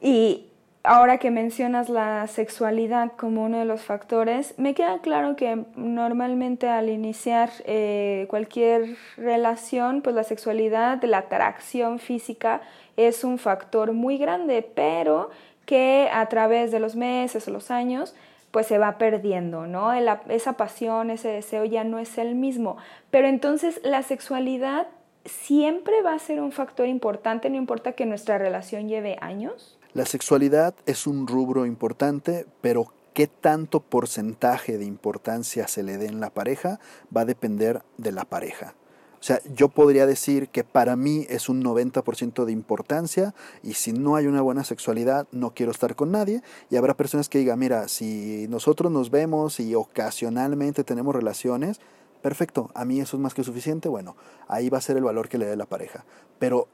Y 0.00 0.48
ahora 0.84 1.16
que 1.16 1.30
mencionas 1.30 1.88
la 1.88 2.26
sexualidad 2.26 3.12
como 3.16 3.44
uno 3.44 3.58
de 3.58 3.64
los 3.64 3.82
factores, 3.82 4.54
me 4.58 4.74
queda 4.74 4.98
claro 4.98 5.34
que 5.34 5.64
normalmente 5.76 6.68
al 6.68 6.90
iniciar 6.90 7.50
eh, 7.64 8.26
cualquier 8.28 8.96
relación, 9.16 10.02
pues 10.02 10.14
la 10.14 10.24
sexualidad, 10.24 11.02
la 11.02 11.18
atracción 11.18 11.98
física 11.98 12.60
es 12.96 13.24
un 13.24 13.38
factor 13.38 13.92
muy 13.92 14.18
grande, 14.18 14.62
pero 14.62 15.30
que 15.64 16.10
a 16.12 16.26
través 16.26 16.70
de 16.70 16.80
los 16.80 16.94
meses 16.96 17.48
o 17.48 17.50
los 17.50 17.70
años, 17.70 18.14
pues 18.50 18.66
se 18.66 18.78
va 18.78 18.98
perdiendo, 18.98 19.66
¿no? 19.66 19.92
esa 19.92 20.52
pasión, 20.52 21.10
ese 21.10 21.28
deseo 21.28 21.64
ya 21.64 21.82
no 21.82 21.98
es 21.98 22.18
el 22.18 22.34
mismo. 22.34 22.76
Pero 23.10 23.26
entonces 23.26 23.80
la 23.82 24.02
sexualidad 24.02 24.86
siempre 25.24 26.02
va 26.02 26.12
a 26.12 26.18
ser 26.18 26.40
un 26.40 26.52
factor 26.52 26.86
importante, 26.86 27.48
no 27.48 27.56
importa 27.56 27.92
que 27.92 28.04
nuestra 28.04 28.36
relación 28.36 28.88
lleve 28.88 29.16
años. 29.22 29.78
La 29.94 30.06
sexualidad 30.06 30.74
es 30.86 31.06
un 31.06 31.28
rubro 31.28 31.66
importante, 31.66 32.46
pero 32.60 32.92
qué 33.12 33.28
tanto 33.28 33.78
porcentaje 33.78 34.76
de 34.76 34.84
importancia 34.84 35.68
se 35.68 35.84
le 35.84 35.98
dé 35.98 36.06
en 36.06 36.18
la 36.18 36.30
pareja 36.30 36.80
va 37.16 37.20
a 37.20 37.24
depender 37.24 37.82
de 37.96 38.10
la 38.10 38.24
pareja. 38.24 38.74
O 39.20 39.22
sea, 39.26 39.40
yo 39.54 39.68
podría 39.68 40.04
decir 40.04 40.48
que 40.48 40.64
para 40.64 40.96
mí 40.96 41.26
es 41.30 41.48
un 41.48 41.62
90% 41.62 42.44
de 42.44 42.50
importancia 42.50 43.36
y 43.62 43.74
si 43.74 43.92
no 43.92 44.16
hay 44.16 44.26
una 44.26 44.42
buena 44.42 44.64
sexualidad 44.64 45.28
no 45.30 45.54
quiero 45.54 45.70
estar 45.70 45.94
con 45.94 46.10
nadie 46.10 46.42
y 46.70 46.76
habrá 46.76 46.94
personas 46.94 47.28
que 47.28 47.38
digan, 47.38 47.60
mira, 47.60 47.86
si 47.86 48.48
nosotros 48.48 48.90
nos 48.90 49.12
vemos 49.12 49.60
y 49.60 49.76
ocasionalmente 49.76 50.82
tenemos 50.82 51.14
relaciones, 51.14 51.80
perfecto, 52.20 52.72
a 52.74 52.84
mí 52.84 53.00
eso 53.00 53.16
es 53.16 53.22
más 53.22 53.32
que 53.32 53.44
suficiente, 53.44 53.88
bueno, 53.88 54.16
ahí 54.48 54.70
va 54.70 54.78
a 54.78 54.80
ser 54.80 54.96
el 54.96 55.04
valor 55.04 55.28
que 55.28 55.38
le 55.38 55.46
dé 55.46 55.56
la 55.56 55.66
pareja. 55.66 56.04
Pero 56.40 56.66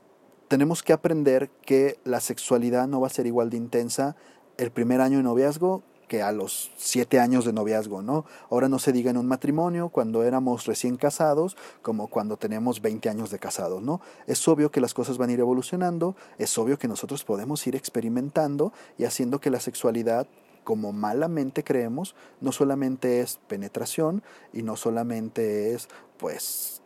tenemos 0.50 0.82
que 0.82 0.92
aprender 0.92 1.48
que 1.64 2.00
la 2.02 2.18
sexualidad 2.18 2.88
no 2.88 3.00
va 3.00 3.06
a 3.06 3.10
ser 3.10 3.28
igual 3.28 3.50
de 3.50 3.56
intensa 3.56 4.16
el 4.56 4.72
primer 4.72 5.00
año 5.00 5.18
de 5.18 5.22
noviazgo 5.22 5.84
que 6.08 6.22
a 6.22 6.32
los 6.32 6.72
siete 6.76 7.20
años 7.20 7.44
de 7.44 7.52
noviazgo, 7.52 8.02
¿no? 8.02 8.24
Ahora 8.50 8.68
no 8.68 8.80
se 8.80 8.90
diga 8.90 9.12
en 9.12 9.16
un 9.16 9.28
matrimonio 9.28 9.90
cuando 9.90 10.24
éramos 10.24 10.66
recién 10.66 10.96
casados 10.96 11.56
como 11.82 12.08
cuando 12.08 12.36
tenemos 12.36 12.82
20 12.82 13.08
años 13.08 13.30
de 13.30 13.38
casados, 13.38 13.80
¿no? 13.80 14.00
Es 14.26 14.48
obvio 14.48 14.72
que 14.72 14.80
las 14.80 14.92
cosas 14.92 15.18
van 15.18 15.30
a 15.30 15.34
ir 15.34 15.38
evolucionando, 15.38 16.16
es 16.36 16.58
obvio 16.58 16.80
que 16.80 16.88
nosotros 16.88 17.22
podemos 17.22 17.64
ir 17.68 17.76
experimentando 17.76 18.72
y 18.98 19.04
haciendo 19.04 19.40
que 19.40 19.50
la 19.50 19.60
sexualidad 19.60 20.26
como 20.64 20.92
malamente 20.92 21.62
creemos, 21.62 22.16
no 22.40 22.50
solamente 22.50 23.20
es 23.20 23.38
penetración 23.46 24.24
y 24.52 24.64
no 24.64 24.74
solamente 24.74 25.74
es 25.74 25.88
pues 26.18 26.79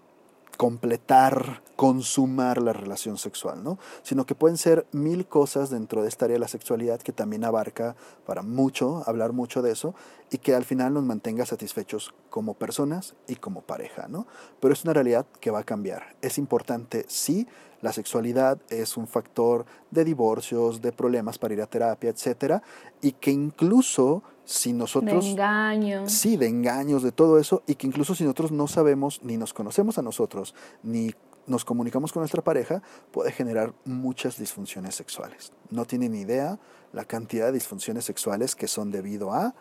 completar, 0.57 1.63
consumar 1.77 2.63
la 2.63 2.73
relación 2.73 3.19
sexual, 3.19 3.63
¿no? 3.65 3.79
Sino 4.03 4.27
que 4.27 4.35
pueden 4.35 4.57
ser 4.57 4.87
mil 4.93 5.27
cosas 5.27 5.71
dentro 5.71 6.03
de 6.03 6.09
esta 6.09 6.27
área 6.27 6.35
de 6.35 6.41
la 6.41 6.49
sexualidad 6.49 7.01
que 7.01 7.13
también 7.13 7.45
abarca 7.45 7.97
para 8.27 8.43
mucho, 8.43 9.03
hablar 9.07 9.33
mucho 9.33 9.63
de 9.63 9.73
eso, 9.73 9.95
y 10.31 10.39
que 10.39 10.55
al 10.55 10.65
final 10.65 10.95
nos 10.95 11.05
mantenga 11.05 11.47
satisfechos 11.47 12.15
como 12.31 12.55
personas 12.55 13.15
y 13.29 13.37
como 13.37 13.63
pareja, 13.63 14.09
¿no? 14.09 14.27
Pero 14.61 14.75
es 14.75 14.85
una 14.85 14.93
realidad 14.93 15.27
que 15.41 15.51
va 15.51 15.61
a 15.61 15.65
cambiar. 15.65 16.17
Es 16.23 16.39
importante, 16.39 17.05
sí, 17.09 17.47
la 17.83 17.93
sexualidad 17.93 18.59
es 18.71 18.97
un 18.97 19.07
factor 19.07 19.67
de 19.91 20.05
divorcios, 20.05 20.81
de 20.81 20.91
problemas 20.91 21.39
para 21.39 21.55
ir 21.55 21.61
a 21.61 21.67
terapia, 21.67 22.11
etcétera, 22.11 22.63
y 23.03 23.13
que 23.13 23.31
incluso 23.31 24.23
si 24.45 24.73
nosotros... 24.73 25.25
De 25.25 25.31
engaños. 25.31 26.13
Sí, 26.13 26.37
de 26.37 26.49
engaños, 26.49 27.03
de 27.03 27.13
todo 27.13 27.39
eso, 27.39 27.63
y 27.67 27.75
que 27.75 27.87
incluso 27.87 28.15
si 28.15 28.25
nosotros 28.25 28.53
no 28.53 28.67
sabemos, 28.67 29.21
ni 29.23 29.37
nos 29.37 29.55
conocemos 29.55 29.99
a 29.99 30.03
nosotros, 30.03 30.55
ni 30.83 31.15
nos 31.47 31.65
comunicamos 31.65 32.13
con 32.13 32.21
nuestra 32.21 32.43
pareja, 32.43 32.83
puede 33.11 33.33
generar 33.33 33.75
muchas 33.85 34.39
disfunciones 34.39 34.95
sexuales. 34.95 35.53
No 35.71 35.85
tienen 35.85 36.13
ni 36.13 36.21
idea 36.21 36.59
la 36.93 37.05
cantidad 37.05 37.47
de 37.47 37.53
disfunciones 37.53 38.05
sexuales 38.05 38.55
que 38.55 38.69
son 38.69 38.91
debido 38.91 39.33
a 39.33 39.55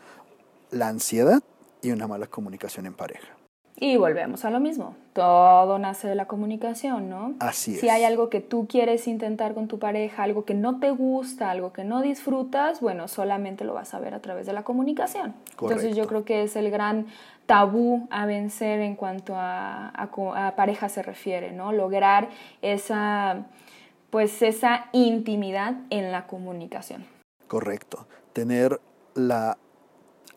la 0.71 0.87
ansiedad 0.87 1.43
y 1.81 1.91
una 1.91 2.07
mala 2.07 2.27
comunicación 2.27 2.85
en 2.85 2.93
pareja. 2.93 3.42
Y 3.83 3.97
volvemos 3.97 4.45
a 4.45 4.49
lo 4.49 4.61
mismo. 4.61 4.95
Todo 5.11 5.77
nace 5.77 6.07
de 6.07 6.15
la 6.15 6.25
comunicación, 6.25 7.09
¿no? 7.09 7.33
Así 7.41 7.73
es. 7.73 7.81
Si 7.81 7.89
hay 7.89 8.05
algo 8.05 8.29
que 8.29 8.39
tú 8.39 8.65
quieres 8.65 9.09
intentar 9.09 9.53
con 9.53 9.67
tu 9.67 9.77
pareja, 9.77 10.23
algo 10.23 10.45
que 10.45 10.53
no 10.53 10.79
te 10.79 10.89
gusta, 10.91 11.51
algo 11.51 11.73
que 11.73 11.83
no 11.83 12.01
disfrutas, 12.01 12.79
bueno, 12.79 13.09
solamente 13.09 13.65
lo 13.65 13.73
vas 13.73 13.93
a 13.93 13.99
ver 13.99 14.13
a 14.13 14.21
través 14.21 14.45
de 14.45 14.53
la 14.53 14.63
comunicación. 14.63 15.33
Entonces 15.59 15.97
yo 15.97 16.07
creo 16.07 16.23
que 16.23 16.43
es 16.43 16.55
el 16.55 16.71
gran 16.71 17.07
tabú 17.45 18.07
a 18.09 18.25
vencer 18.25 18.79
en 18.79 18.95
cuanto 18.95 19.35
a, 19.35 19.89
a, 19.89 20.55
pareja 20.55 20.87
se 20.87 21.03
refiere, 21.03 21.51
¿no? 21.51 21.73
Lograr 21.73 22.29
esa, 22.61 23.47
pues 24.11 24.41
esa 24.43 24.85
intimidad 24.93 25.75
en 25.89 26.13
la 26.13 26.25
comunicación. 26.25 27.05
Correcto. 27.49 28.07
Tener 28.31 28.79
la 29.13 29.57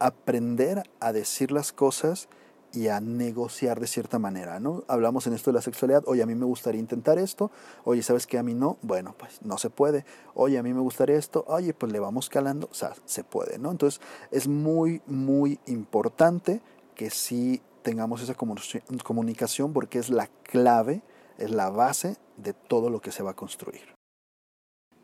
aprender 0.00 0.82
a 0.98 1.12
decir 1.12 1.52
las 1.52 1.72
cosas 1.72 2.28
y 2.76 2.88
a 2.88 3.00
negociar 3.00 3.80
de 3.80 3.86
cierta 3.86 4.18
manera, 4.18 4.60
¿no? 4.60 4.84
Hablamos 4.86 5.26
en 5.26 5.32
esto 5.32 5.50
de 5.50 5.54
la 5.54 5.62
sexualidad, 5.62 6.02
oye, 6.06 6.22
a 6.22 6.26
mí 6.26 6.34
me 6.34 6.44
gustaría 6.44 6.78
intentar 6.78 7.18
esto, 7.18 7.50
oye, 7.84 8.02
¿sabes 8.02 8.26
qué? 8.26 8.38
A 8.38 8.42
mí 8.42 8.52
no, 8.52 8.76
bueno, 8.82 9.14
pues 9.18 9.40
no 9.42 9.56
se 9.56 9.70
puede, 9.70 10.04
oye, 10.34 10.58
a 10.58 10.62
mí 10.62 10.74
me 10.74 10.80
gustaría 10.80 11.16
esto, 11.16 11.44
oye, 11.48 11.72
pues 11.72 11.90
le 11.90 12.00
vamos 12.00 12.28
calando, 12.28 12.68
o 12.70 12.74
sea, 12.74 12.92
se 13.06 13.24
puede, 13.24 13.58
¿no? 13.58 13.70
Entonces, 13.70 14.02
es 14.30 14.46
muy, 14.46 15.00
muy 15.06 15.58
importante 15.66 16.60
que 16.94 17.08
sí 17.08 17.62
tengamos 17.82 18.22
esa 18.22 18.34
comunicación 18.34 19.72
porque 19.72 19.98
es 19.98 20.10
la 20.10 20.28
clave, 20.42 21.02
es 21.38 21.50
la 21.50 21.70
base 21.70 22.18
de 22.36 22.52
todo 22.52 22.90
lo 22.90 23.00
que 23.00 23.10
se 23.10 23.22
va 23.22 23.30
a 23.30 23.36
construir. 23.36 23.95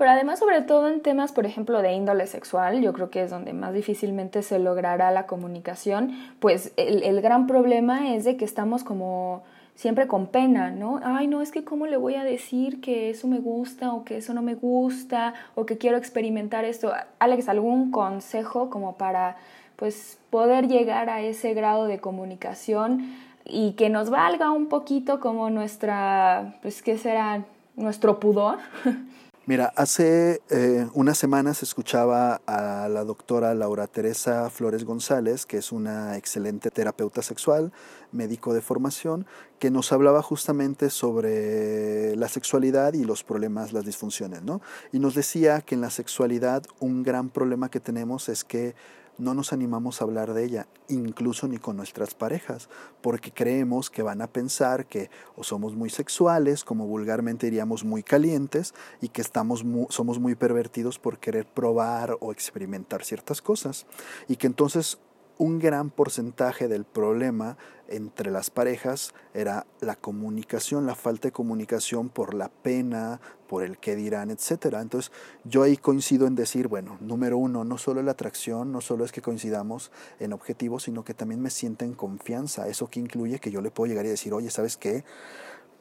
Pero 0.02 0.14
además, 0.14 0.40
sobre 0.40 0.62
todo 0.62 0.88
en 0.88 1.00
temas, 1.00 1.30
por 1.30 1.46
ejemplo, 1.46 1.80
de 1.80 1.92
índole 1.92 2.26
sexual, 2.26 2.82
yo 2.82 2.92
creo 2.92 3.08
que 3.08 3.22
es 3.22 3.30
donde 3.30 3.52
más 3.52 3.72
difícilmente 3.72 4.42
se 4.42 4.58
logrará 4.58 5.12
la 5.12 5.28
comunicación, 5.28 6.10
pues 6.40 6.72
el, 6.76 7.04
el 7.04 7.20
gran 7.20 7.46
problema 7.46 8.12
es 8.12 8.24
de 8.24 8.36
que 8.36 8.44
estamos 8.44 8.82
como 8.82 9.44
siempre 9.76 10.08
con 10.08 10.26
pena, 10.26 10.72
¿no? 10.72 10.98
Ay, 11.04 11.28
no, 11.28 11.40
es 11.40 11.52
que 11.52 11.62
cómo 11.62 11.86
le 11.86 11.98
voy 11.98 12.16
a 12.16 12.24
decir 12.24 12.80
que 12.80 13.10
eso 13.10 13.28
me 13.28 13.38
gusta 13.38 13.92
o 13.92 14.02
que 14.02 14.16
eso 14.16 14.34
no 14.34 14.42
me 14.42 14.56
gusta 14.56 15.34
o 15.54 15.66
que 15.66 15.78
quiero 15.78 15.98
experimentar 15.98 16.64
esto. 16.64 16.92
Alex, 17.20 17.48
¿algún 17.48 17.92
consejo 17.92 18.70
como 18.70 18.96
para 18.96 19.36
pues 19.76 20.18
poder 20.30 20.66
llegar 20.66 21.10
a 21.10 21.20
ese 21.20 21.54
grado 21.54 21.84
de 21.84 22.00
comunicación 22.00 23.14
y 23.44 23.74
que 23.74 23.88
nos 23.88 24.10
valga 24.10 24.50
un 24.50 24.66
poquito 24.66 25.20
como 25.20 25.48
nuestra, 25.48 26.56
pues, 26.60 26.82
¿qué 26.82 26.98
será? 26.98 27.44
Nuestro 27.76 28.18
pudor. 28.18 28.58
Mira, 29.44 29.72
hace 29.74 30.40
eh, 30.50 30.86
unas 30.94 31.18
semanas 31.18 31.64
escuchaba 31.64 32.40
a 32.46 32.88
la 32.88 33.02
doctora 33.02 33.52
Laura 33.56 33.88
Teresa 33.88 34.48
Flores 34.50 34.84
González, 34.84 35.46
que 35.46 35.56
es 35.56 35.72
una 35.72 36.16
excelente 36.16 36.70
terapeuta 36.70 37.22
sexual, 37.22 37.72
médico 38.12 38.54
de 38.54 38.60
formación, 38.60 39.26
que 39.58 39.72
nos 39.72 39.90
hablaba 39.90 40.22
justamente 40.22 40.90
sobre 40.90 42.14
la 42.14 42.28
sexualidad 42.28 42.92
y 42.94 43.02
los 43.02 43.24
problemas, 43.24 43.72
las 43.72 43.84
disfunciones, 43.84 44.42
¿no? 44.42 44.60
Y 44.92 45.00
nos 45.00 45.16
decía 45.16 45.60
que 45.60 45.74
en 45.74 45.80
la 45.80 45.90
sexualidad 45.90 46.62
un 46.78 47.02
gran 47.02 47.28
problema 47.28 47.68
que 47.68 47.80
tenemos 47.80 48.28
es 48.28 48.44
que 48.44 48.76
no 49.18 49.34
nos 49.34 49.52
animamos 49.52 50.00
a 50.00 50.04
hablar 50.04 50.34
de 50.34 50.44
ella, 50.44 50.66
incluso 50.88 51.48
ni 51.48 51.58
con 51.58 51.76
nuestras 51.76 52.14
parejas, 52.14 52.68
porque 53.00 53.32
creemos 53.32 53.90
que 53.90 54.02
van 54.02 54.22
a 54.22 54.26
pensar 54.26 54.86
que 54.86 55.10
o 55.36 55.44
somos 55.44 55.74
muy 55.74 55.90
sexuales, 55.90 56.64
como 56.64 56.86
vulgarmente 56.86 57.46
diríamos 57.46 57.84
muy 57.84 58.02
calientes, 58.02 58.74
y 59.00 59.08
que 59.08 59.20
estamos 59.20 59.64
somos 59.90 60.18
muy 60.18 60.34
pervertidos 60.34 60.98
por 60.98 61.18
querer 61.18 61.46
probar 61.46 62.16
o 62.20 62.32
experimentar 62.32 63.04
ciertas 63.04 63.42
cosas, 63.42 63.86
y 64.28 64.36
que 64.36 64.46
entonces 64.46 64.98
un 65.42 65.58
gran 65.58 65.90
porcentaje 65.90 66.68
del 66.68 66.84
problema 66.84 67.56
entre 67.88 68.30
las 68.30 68.48
parejas 68.48 69.12
era 69.34 69.66
la 69.80 69.96
comunicación, 69.96 70.86
la 70.86 70.94
falta 70.94 71.26
de 71.26 71.32
comunicación 71.32 72.10
por 72.10 72.32
la 72.32 72.48
pena, 72.48 73.20
por 73.48 73.64
el 73.64 73.76
qué 73.78 73.96
dirán, 73.96 74.30
etc. 74.30 74.76
Entonces 74.80 75.10
yo 75.42 75.64
ahí 75.64 75.76
coincido 75.76 76.28
en 76.28 76.36
decir, 76.36 76.68
bueno, 76.68 76.96
número 77.00 77.38
uno, 77.38 77.64
no 77.64 77.76
solo 77.76 78.04
la 78.04 78.12
atracción, 78.12 78.70
no 78.70 78.80
solo 78.80 79.04
es 79.04 79.10
que 79.10 79.20
coincidamos 79.20 79.90
en 80.20 80.32
objetivos, 80.32 80.84
sino 80.84 81.04
que 81.04 81.12
también 81.12 81.42
me 81.42 81.50
sienta 81.50 81.84
en 81.84 81.94
confianza. 81.94 82.68
Eso 82.68 82.88
que 82.88 83.00
incluye 83.00 83.40
que 83.40 83.50
yo 83.50 83.60
le 83.62 83.72
puedo 83.72 83.88
llegar 83.88 84.06
y 84.06 84.10
decir, 84.10 84.32
oye, 84.32 84.48
¿sabes 84.48 84.76
qué? 84.76 85.04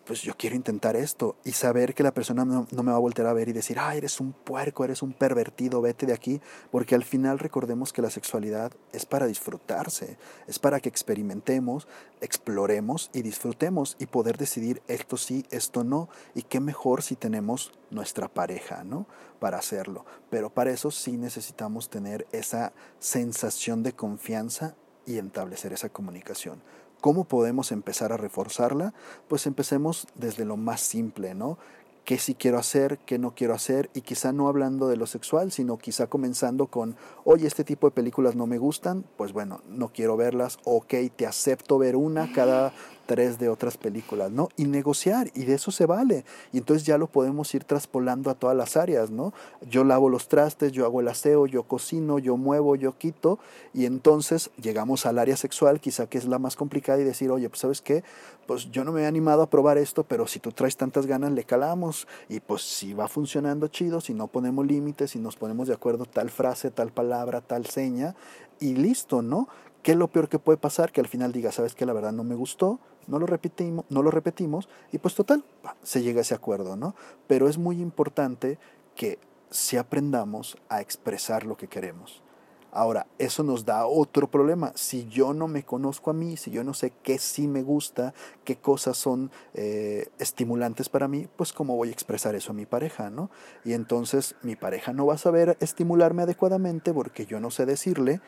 Pues 0.05 0.21
yo 0.21 0.33
quiero 0.35 0.55
intentar 0.55 0.95
esto 0.95 1.35
y 1.43 1.51
saber 1.51 1.93
que 1.93 2.03
la 2.03 2.13
persona 2.13 2.43
no, 2.45 2.65
me 2.71 2.91
va 2.91 2.97
a 2.97 2.99
volver 2.99 3.25
a 3.27 3.33
ver 3.33 3.49
y 3.49 3.53
decir, 3.53 3.77
ah, 3.79 3.95
eres 3.95 4.19
un 4.19 4.33
puerco, 4.33 4.83
eres 4.83 5.01
un 5.01 5.13
pervertido, 5.13 5.81
vete 5.81 6.05
de 6.05 6.13
aquí, 6.13 6.41
porque 6.71 6.95
al 6.95 7.03
final 7.03 7.39
recordemos 7.39 7.93
que 7.93 8.01
la 8.01 8.09
sexualidad 8.09 8.71
es 8.91 9.05
para 9.05 9.27
disfrutarse, 9.27 10.17
es 10.47 10.59
para 10.59 10.79
que 10.79 10.89
experimentemos, 10.89 11.87
exploremos 12.19 13.09
y 13.13 13.21
disfrutemos 13.21 13.95
y 13.99 14.07
poder 14.07 14.37
decidir 14.37 14.81
esto 14.87 15.17
sí, 15.17 15.45
esto 15.51 15.83
no, 15.83 16.09
y 16.35 16.43
qué 16.43 16.59
mejor 16.59 17.03
si 17.03 17.15
tenemos 17.15 17.71
nuestra 17.89 18.27
pareja, 18.27 18.83
¿no? 18.83 19.05
Para 19.39 19.57
hacerlo. 19.57 20.05
Pero 20.29 20.49
para 20.49 20.71
eso 20.71 20.91
sí 20.91 21.17
necesitamos 21.17 21.89
tener 21.89 22.25
esa 22.31 22.73
sensación 22.99 23.83
de 23.83 23.93
confianza 23.93 24.75
y 25.05 25.17
establecer 25.17 25.73
esa 25.73 25.89
comunicación. 25.89 26.61
¿Cómo 26.99 27.23
podemos 27.23 27.71
empezar 27.71 28.13
a 28.13 28.17
reforzarla? 28.17 28.93
Pues 29.27 29.47
empecemos 29.47 30.07
desde 30.15 30.45
lo 30.45 30.57
más 30.57 30.81
simple, 30.81 31.33
¿no? 31.33 31.57
qué 32.05 32.17
sí 32.17 32.35
quiero 32.35 32.57
hacer, 32.57 32.99
qué 33.05 33.19
no 33.19 33.35
quiero 33.35 33.53
hacer, 33.53 33.89
y 33.93 34.01
quizá 34.01 34.31
no 34.31 34.47
hablando 34.47 34.87
de 34.87 34.97
lo 34.97 35.05
sexual, 35.05 35.51
sino 35.51 35.77
quizá 35.77 36.07
comenzando 36.07 36.67
con, 36.67 36.95
oye, 37.23 37.47
este 37.47 37.63
tipo 37.63 37.87
de 37.87 37.91
películas 37.91 38.35
no 38.35 38.47
me 38.47 38.57
gustan, 38.57 39.05
pues 39.17 39.33
bueno, 39.33 39.61
no 39.69 39.89
quiero 39.89 40.17
verlas, 40.17 40.57
ok, 40.63 40.93
te 41.15 41.27
acepto 41.27 41.77
ver 41.77 41.95
una 41.95 42.31
cada 42.33 42.73
tres 43.05 43.39
de 43.39 43.49
otras 43.49 43.77
películas, 43.77 44.31
¿no? 44.31 44.49
Y 44.55 44.65
negociar, 44.65 45.31
y 45.33 45.45
de 45.45 45.55
eso 45.55 45.71
se 45.71 45.85
vale. 45.85 46.25
Y 46.53 46.57
entonces 46.57 46.85
ya 46.85 46.97
lo 46.97 47.07
podemos 47.07 47.53
ir 47.53 47.63
traspolando 47.63 48.29
a 48.29 48.35
todas 48.35 48.55
las 48.55 48.77
áreas, 48.77 49.11
¿no? 49.11 49.33
Yo 49.69 49.83
lavo 49.83 50.09
los 50.09 50.27
trastes, 50.27 50.71
yo 50.71 50.85
hago 50.85 51.01
el 51.01 51.07
aseo, 51.07 51.45
yo 51.47 51.63
cocino, 51.63 52.19
yo 52.19 52.37
muevo, 52.37 52.75
yo 52.75 52.97
quito, 52.97 53.39
y 53.73 53.85
entonces 53.85 54.49
llegamos 54.61 55.05
al 55.05 55.19
área 55.19 55.37
sexual, 55.37 55.79
quizá 55.79 56.07
que 56.07 56.17
es 56.17 56.25
la 56.25 56.39
más 56.39 56.55
complicada, 56.55 57.01
y 57.01 57.03
decir, 57.03 57.31
oye, 57.31 57.49
pues 57.49 57.61
sabes 57.61 57.81
qué, 57.81 58.03
pues 58.47 58.71
yo 58.71 58.83
no 58.83 58.91
me 58.91 59.03
he 59.03 59.05
animado 59.05 59.41
a 59.43 59.49
probar 59.49 59.77
esto, 59.77 60.03
pero 60.03 60.27
si 60.27 60.39
tú 60.39 60.51
traes 60.51 60.77
tantas 60.77 61.05
ganas, 61.05 61.31
le 61.31 61.43
calamos, 61.43 62.07
y 62.29 62.39
pues 62.39 62.61
si 62.61 62.93
va 62.93 63.07
funcionando 63.07 63.67
chido, 63.67 64.01
si 64.01 64.13
no 64.13 64.27
ponemos 64.27 64.65
límites, 64.65 65.11
si 65.11 65.19
nos 65.19 65.35
ponemos 65.35 65.67
de 65.67 65.73
acuerdo 65.73 66.05
tal 66.05 66.29
frase, 66.29 66.71
tal 66.71 66.91
palabra, 66.91 67.41
tal 67.41 67.65
seña, 67.65 68.15
y 68.59 68.75
listo, 68.75 69.21
¿no? 69.21 69.47
¿Qué 69.83 69.91
es 69.93 69.97
lo 69.97 70.09
peor 70.09 70.29
que 70.29 70.39
puede 70.39 70.57
pasar? 70.57 70.91
Que 70.91 71.01
al 71.01 71.07
final 71.07 71.31
diga, 71.31 71.51
sabes 71.51 71.73
que 71.73 71.85
la 71.85 71.93
verdad 71.93 72.11
no 72.11 72.23
me 72.23 72.35
gustó, 72.35 72.79
no 73.07 73.19
lo 73.19 73.25
repetimos, 73.25 73.85
no 73.89 74.03
lo 74.03 74.11
repetimos 74.11 74.69
y 74.91 74.99
pues 74.99 75.15
total, 75.15 75.43
se 75.81 76.03
llega 76.03 76.19
a 76.19 76.21
ese 76.21 76.35
acuerdo, 76.35 76.75
¿no? 76.75 76.95
Pero 77.27 77.49
es 77.49 77.57
muy 77.57 77.81
importante 77.81 78.59
que 78.95 79.19
si 79.49 79.77
aprendamos 79.77 80.57
a 80.69 80.81
expresar 80.81 81.45
lo 81.45 81.57
que 81.57 81.67
queremos. 81.67 82.21
Ahora, 82.73 83.05
eso 83.17 83.43
nos 83.43 83.65
da 83.65 83.85
otro 83.85 84.31
problema. 84.31 84.71
Si 84.75 85.05
yo 85.09 85.33
no 85.33 85.49
me 85.49 85.63
conozco 85.63 86.09
a 86.09 86.13
mí, 86.13 86.37
si 86.37 86.51
yo 86.51 86.63
no 86.63 86.73
sé 86.73 86.93
qué 87.03 87.17
sí 87.17 87.49
me 87.49 87.63
gusta, 87.63 88.13
qué 88.45 88.55
cosas 88.55 88.95
son 88.95 89.29
eh, 89.53 90.07
estimulantes 90.19 90.87
para 90.87 91.09
mí, 91.09 91.27
pues 91.35 91.51
cómo 91.51 91.75
voy 91.75 91.89
a 91.89 91.91
expresar 91.91 92.33
eso 92.33 92.51
a 92.51 92.55
mi 92.55 92.65
pareja, 92.65 93.09
¿no? 93.09 93.29
Y 93.65 93.73
entonces 93.73 94.35
mi 94.41 94.55
pareja 94.55 94.93
no 94.93 95.05
va 95.05 95.15
a 95.15 95.17
saber 95.17 95.57
estimularme 95.59 96.23
adecuadamente 96.23 96.93
porque 96.93 97.25
yo 97.25 97.41
no 97.41 97.51
sé 97.51 97.65
decirle 97.65 98.21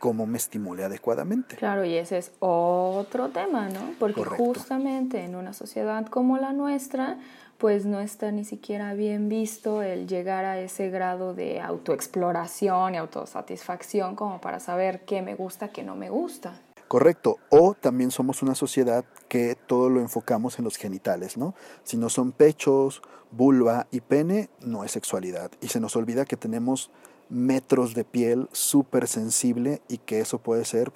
cómo 0.00 0.26
me 0.26 0.38
estimule 0.38 0.82
adecuadamente. 0.82 1.54
Claro, 1.54 1.84
y 1.84 1.94
ese 1.94 2.18
es 2.18 2.32
otro 2.40 3.28
tema, 3.28 3.68
¿no? 3.68 3.92
Porque 4.00 4.24
justamente 4.24 5.22
en 5.22 5.36
una 5.36 5.52
sociedad 5.52 6.06
como 6.06 6.38
la 6.38 6.52
nuestra, 6.52 7.18
pues 7.58 7.84
no 7.84 8.00
está 8.00 8.32
ni 8.32 8.44
siquiera 8.44 8.94
bien 8.94 9.28
visto 9.28 9.82
el 9.82 10.08
llegar 10.08 10.46
a 10.46 10.58
ese 10.58 10.90
grado 10.90 11.34
de 11.34 11.60
autoexploración 11.60 12.94
y 12.94 12.98
autosatisfacción 12.98 14.16
como 14.16 14.40
para 14.40 14.58
saber 14.58 15.04
qué 15.04 15.22
me 15.22 15.36
gusta, 15.36 15.68
qué 15.68 15.84
no 15.84 15.94
me 15.94 16.10
gusta. 16.10 16.54
Correcto. 16.88 17.36
O 17.50 17.74
también 17.74 18.10
somos 18.10 18.42
una 18.42 18.56
sociedad 18.56 19.04
que 19.28 19.54
todo 19.54 19.90
lo 19.90 20.00
enfocamos 20.00 20.58
en 20.58 20.64
los 20.64 20.76
genitales, 20.76 21.36
¿no? 21.36 21.54
Si 21.84 21.96
no 21.96 22.08
son 22.08 22.32
pechos, 22.32 23.02
vulva 23.30 23.86
y 23.92 24.00
pene, 24.00 24.48
no 24.60 24.82
es 24.82 24.90
sexualidad. 24.90 25.52
Y 25.60 25.68
se 25.68 25.78
nos 25.78 25.94
olvida 25.94 26.24
que 26.24 26.36
tenemos 26.36 26.90
metros 27.30 27.94
de 27.94 28.04
piel 28.04 28.48
súper 28.52 29.06
sensible 29.06 29.80
y 29.88 29.98
que 29.98 30.20
eso 30.20 30.38
puede 30.38 30.64
ser 30.64 30.92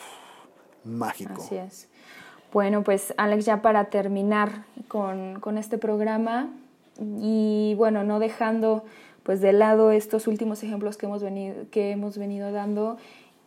mágico. 0.84 1.42
Así 1.42 1.56
es. 1.56 1.88
Bueno, 2.52 2.84
pues 2.84 3.14
Alex, 3.16 3.46
ya 3.46 3.62
para 3.62 3.86
terminar 3.86 4.64
con, 4.86 5.58
este 5.58 5.78
programa 5.78 6.50
y 7.20 7.74
bueno, 7.76 8.04
no 8.04 8.18
dejando 8.20 8.84
pues 9.24 9.40
de 9.40 9.52
lado 9.52 9.90
estos 9.90 10.28
últimos 10.28 10.62
ejemplos 10.62 10.96
que 10.96 11.06
hemos 11.06 11.22
venido, 11.22 11.64
que 11.70 11.90
hemos 11.90 12.18
venido 12.18 12.52
dando, 12.52 12.98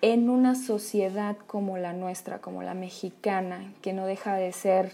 en 0.02 0.30
una 0.30 0.56
sociedad 0.56 1.38
como 1.48 1.78
la 1.78 1.94
nuestra, 1.94 2.40
como 2.40 2.64
la 2.64 2.74
mexicana, 2.74 3.74
que 3.82 3.94
no 3.94 4.06
deja 4.06 4.36
de 4.36 4.52
ser 4.52 4.92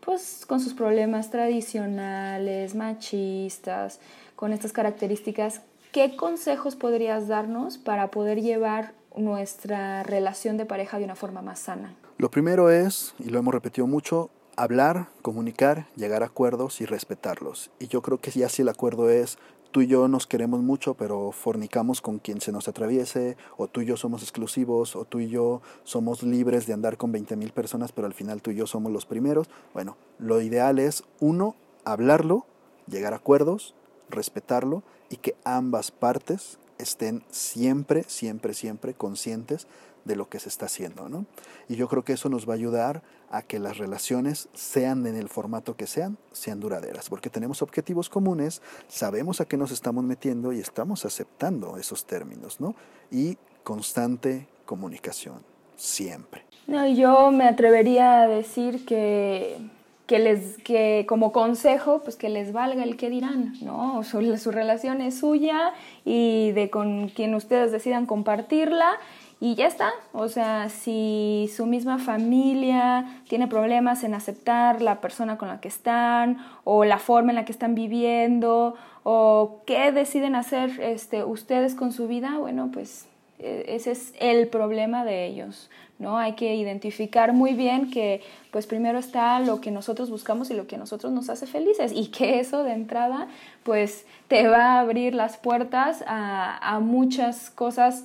pues 0.00 0.44
con 0.46 0.60
sus 0.60 0.74
problemas 0.74 1.30
tradicionales, 1.30 2.74
machistas, 2.74 4.00
con 4.36 4.52
estas 4.52 4.72
características, 4.72 5.62
¿qué 5.96 6.14
consejos 6.14 6.76
podrías 6.76 7.26
darnos 7.26 7.78
para 7.78 8.10
poder 8.10 8.42
llevar 8.42 8.92
nuestra 9.16 10.02
relación 10.02 10.58
de 10.58 10.66
pareja 10.66 10.98
de 10.98 11.04
una 11.04 11.14
forma 11.14 11.40
más 11.40 11.58
sana? 11.58 11.94
Lo 12.18 12.30
primero 12.30 12.68
es, 12.68 13.14
y 13.18 13.30
lo 13.30 13.38
hemos 13.38 13.54
repetido 13.54 13.86
mucho, 13.86 14.28
hablar, 14.56 15.08
comunicar, 15.22 15.86
llegar 15.96 16.22
a 16.22 16.26
acuerdos 16.26 16.82
y 16.82 16.84
respetarlos. 16.84 17.70
Y 17.78 17.88
yo 17.88 18.02
creo 18.02 18.18
que 18.18 18.30
ya 18.30 18.50
si 18.50 18.60
el 18.60 18.68
acuerdo 18.68 19.08
es 19.08 19.38
tú 19.70 19.80
y 19.80 19.86
yo 19.86 20.06
nos 20.06 20.26
queremos 20.26 20.60
mucho, 20.60 20.92
pero 20.92 21.32
fornicamos 21.32 22.02
con 22.02 22.18
quien 22.18 22.42
se 22.42 22.52
nos 22.52 22.68
atraviese, 22.68 23.38
o 23.56 23.66
tú 23.66 23.80
y 23.80 23.86
yo 23.86 23.96
somos 23.96 24.20
exclusivos, 24.20 24.96
o 24.96 25.06
tú 25.06 25.20
y 25.20 25.30
yo 25.30 25.62
somos 25.84 26.22
libres 26.22 26.66
de 26.66 26.74
andar 26.74 26.98
con 26.98 27.10
20 27.10 27.36
mil 27.36 27.52
personas, 27.52 27.92
pero 27.92 28.06
al 28.06 28.12
final 28.12 28.42
tú 28.42 28.50
y 28.50 28.56
yo 28.56 28.66
somos 28.66 28.92
los 28.92 29.06
primeros. 29.06 29.48
Bueno, 29.72 29.96
lo 30.18 30.42
ideal 30.42 30.78
es, 30.78 31.04
uno, 31.20 31.56
hablarlo, 31.86 32.44
llegar 32.86 33.14
a 33.14 33.16
acuerdos, 33.16 33.74
respetarlo 34.08 34.82
y 35.10 35.16
que 35.16 35.36
ambas 35.44 35.90
partes 35.90 36.58
estén 36.78 37.22
siempre, 37.30 38.04
siempre, 38.06 38.54
siempre 38.54 38.94
conscientes 38.94 39.66
de 40.04 40.16
lo 40.16 40.28
que 40.28 40.38
se 40.38 40.48
está 40.48 40.66
haciendo. 40.66 41.08
¿no? 41.08 41.26
Y 41.68 41.76
yo 41.76 41.88
creo 41.88 42.04
que 42.04 42.12
eso 42.14 42.28
nos 42.28 42.48
va 42.48 42.52
a 42.52 42.56
ayudar 42.56 43.02
a 43.30 43.42
que 43.42 43.58
las 43.58 43.78
relaciones, 43.78 44.48
sean 44.54 45.06
en 45.06 45.16
el 45.16 45.28
formato 45.28 45.76
que 45.76 45.86
sean, 45.86 46.16
sean 46.32 46.60
duraderas, 46.60 47.08
porque 47.08 47.28
tenemos 47.28 47.60
objetivos 47.60 48.08
comunes, 48.08 48.62
sabemos 48.88 49.40
a 49.40 49.46
qué 49.46 49.56
nos 49.56 49.72
estamos 49.72 50.04
metiendo 50.04 50.52
y 50.52 50.60
estamos 50.60 51.04
aceptando 51.04 51.76
esos 51.76 52.06
términos, 52.06 52.60
¿no? 52.60 52.76
Y 53.10 53.36
constante 53.64 54.46
comunicación, 54.64 55.42
siempre. 55.74 56.44
No, 56.68 56.86
yo 56.86 57.32
me 57.32 57.48
atrevería 57.48 58.22
a 58.22 58.28
decir 58.28 58.86
que 58.86 59.58
que 60.06 60.18
les 60.18 60.56
que 60.58 61.04
como 61.08 61.32
consejo 61.32 62.00
pues 62.02 62.16
que 62.16 62.28
les 62.28 62.52
valga 62.52 62.84
el 62.84 62.96
que 62.96 63.10
dirán 63.10 63.54
no 63.60 64.02
su, 64.04 64.36
su 64.36 64.50
relación 64.52 65.00
es 65.00 65.18
suya 65.18 65.72
y 66.04 66.52
de 66.52 66.70
con 66.70 67.08
quien 67.08 67.34
ustedes 67.34 67.72
decidan 67.72 68.06
compartirla 68.06 68.98
y 69.40 69.54
ya 69.54 69.66
está. 69.66 69.90
O 70.12 70.28
sea, 70.28 70.68
si 70.68 71.50
su 71.54 71.66
misma 71.66 71.98
familia 71.98 73.20
tiene 73.28 73.48
problemas 73.48 74.02
en 74.04 74.14
aceptar 74.14 74.80
la 74.80 75.00
persona 75.00 75.36
con 75.36 75.48
la 75.48 75.60
que 75.60 75.68
están 75.68 76.38
o 76.64 76.84
la 76.84 76.98
forma 76.98 77.32
en 77.32 77.36
la 77.36 77.44
que 77.44 77.52
están 77.52 77.74
viviendo 77.74 78.74
o 79.02 79.60
qué 79.66 79.92
deciden 79.92 80.34
hacer 80.34 80.80
este, 80.80 81.24
ustedes 81.24 81.74
con 81.74 81.92
su 81.92 82.08
vida, 82.08 82.38
bueno, 82.38 82.70
pues 82.72 83.06
ese 83.38 83.92
es 83.92 84.12
el 84.18 84.48
problema 84.48 85.04
de 85.04 85.26
ellos. 85.26 85.70
¿no? 85.98 86.18
Hay 86.18 86.34
que 86.34 86.54
identificar 86.54 87.32
muy 87.32 87.54
bien 87.54 87.90
que 87.90 88.20
pues 88.50 88.66
primero 88.66 88.98
está 88.98 89.40
lo 89.40 89.60
que 89.60 89.70
nosotros 89.70 90.10
buscamos 90.10 90.50
y 90.50 90.54
lo 90.54 90.66
que 90.66 90.76
a 90.76 90.78
nosotros 90.78 91.12
nos 91.12 91.30
hace 91.30 91.46
felices 91.46 91.92
y 91.94 92.08
que 92.08 92.38
eso 92.40 92.64
de 92.64 92.72
entrada 92.72 93.28
pues 93.62 94.04
te 94.28 94.46
va 94.46 94.74
a 94.74 94.80
abrir 94.80 95.14
las 95.14 95.38
puertas 95.38 96.04
a, 96.06 96.58
a 96.74 96.80
muchas 96.80 97.50
cosas 97.50 98.04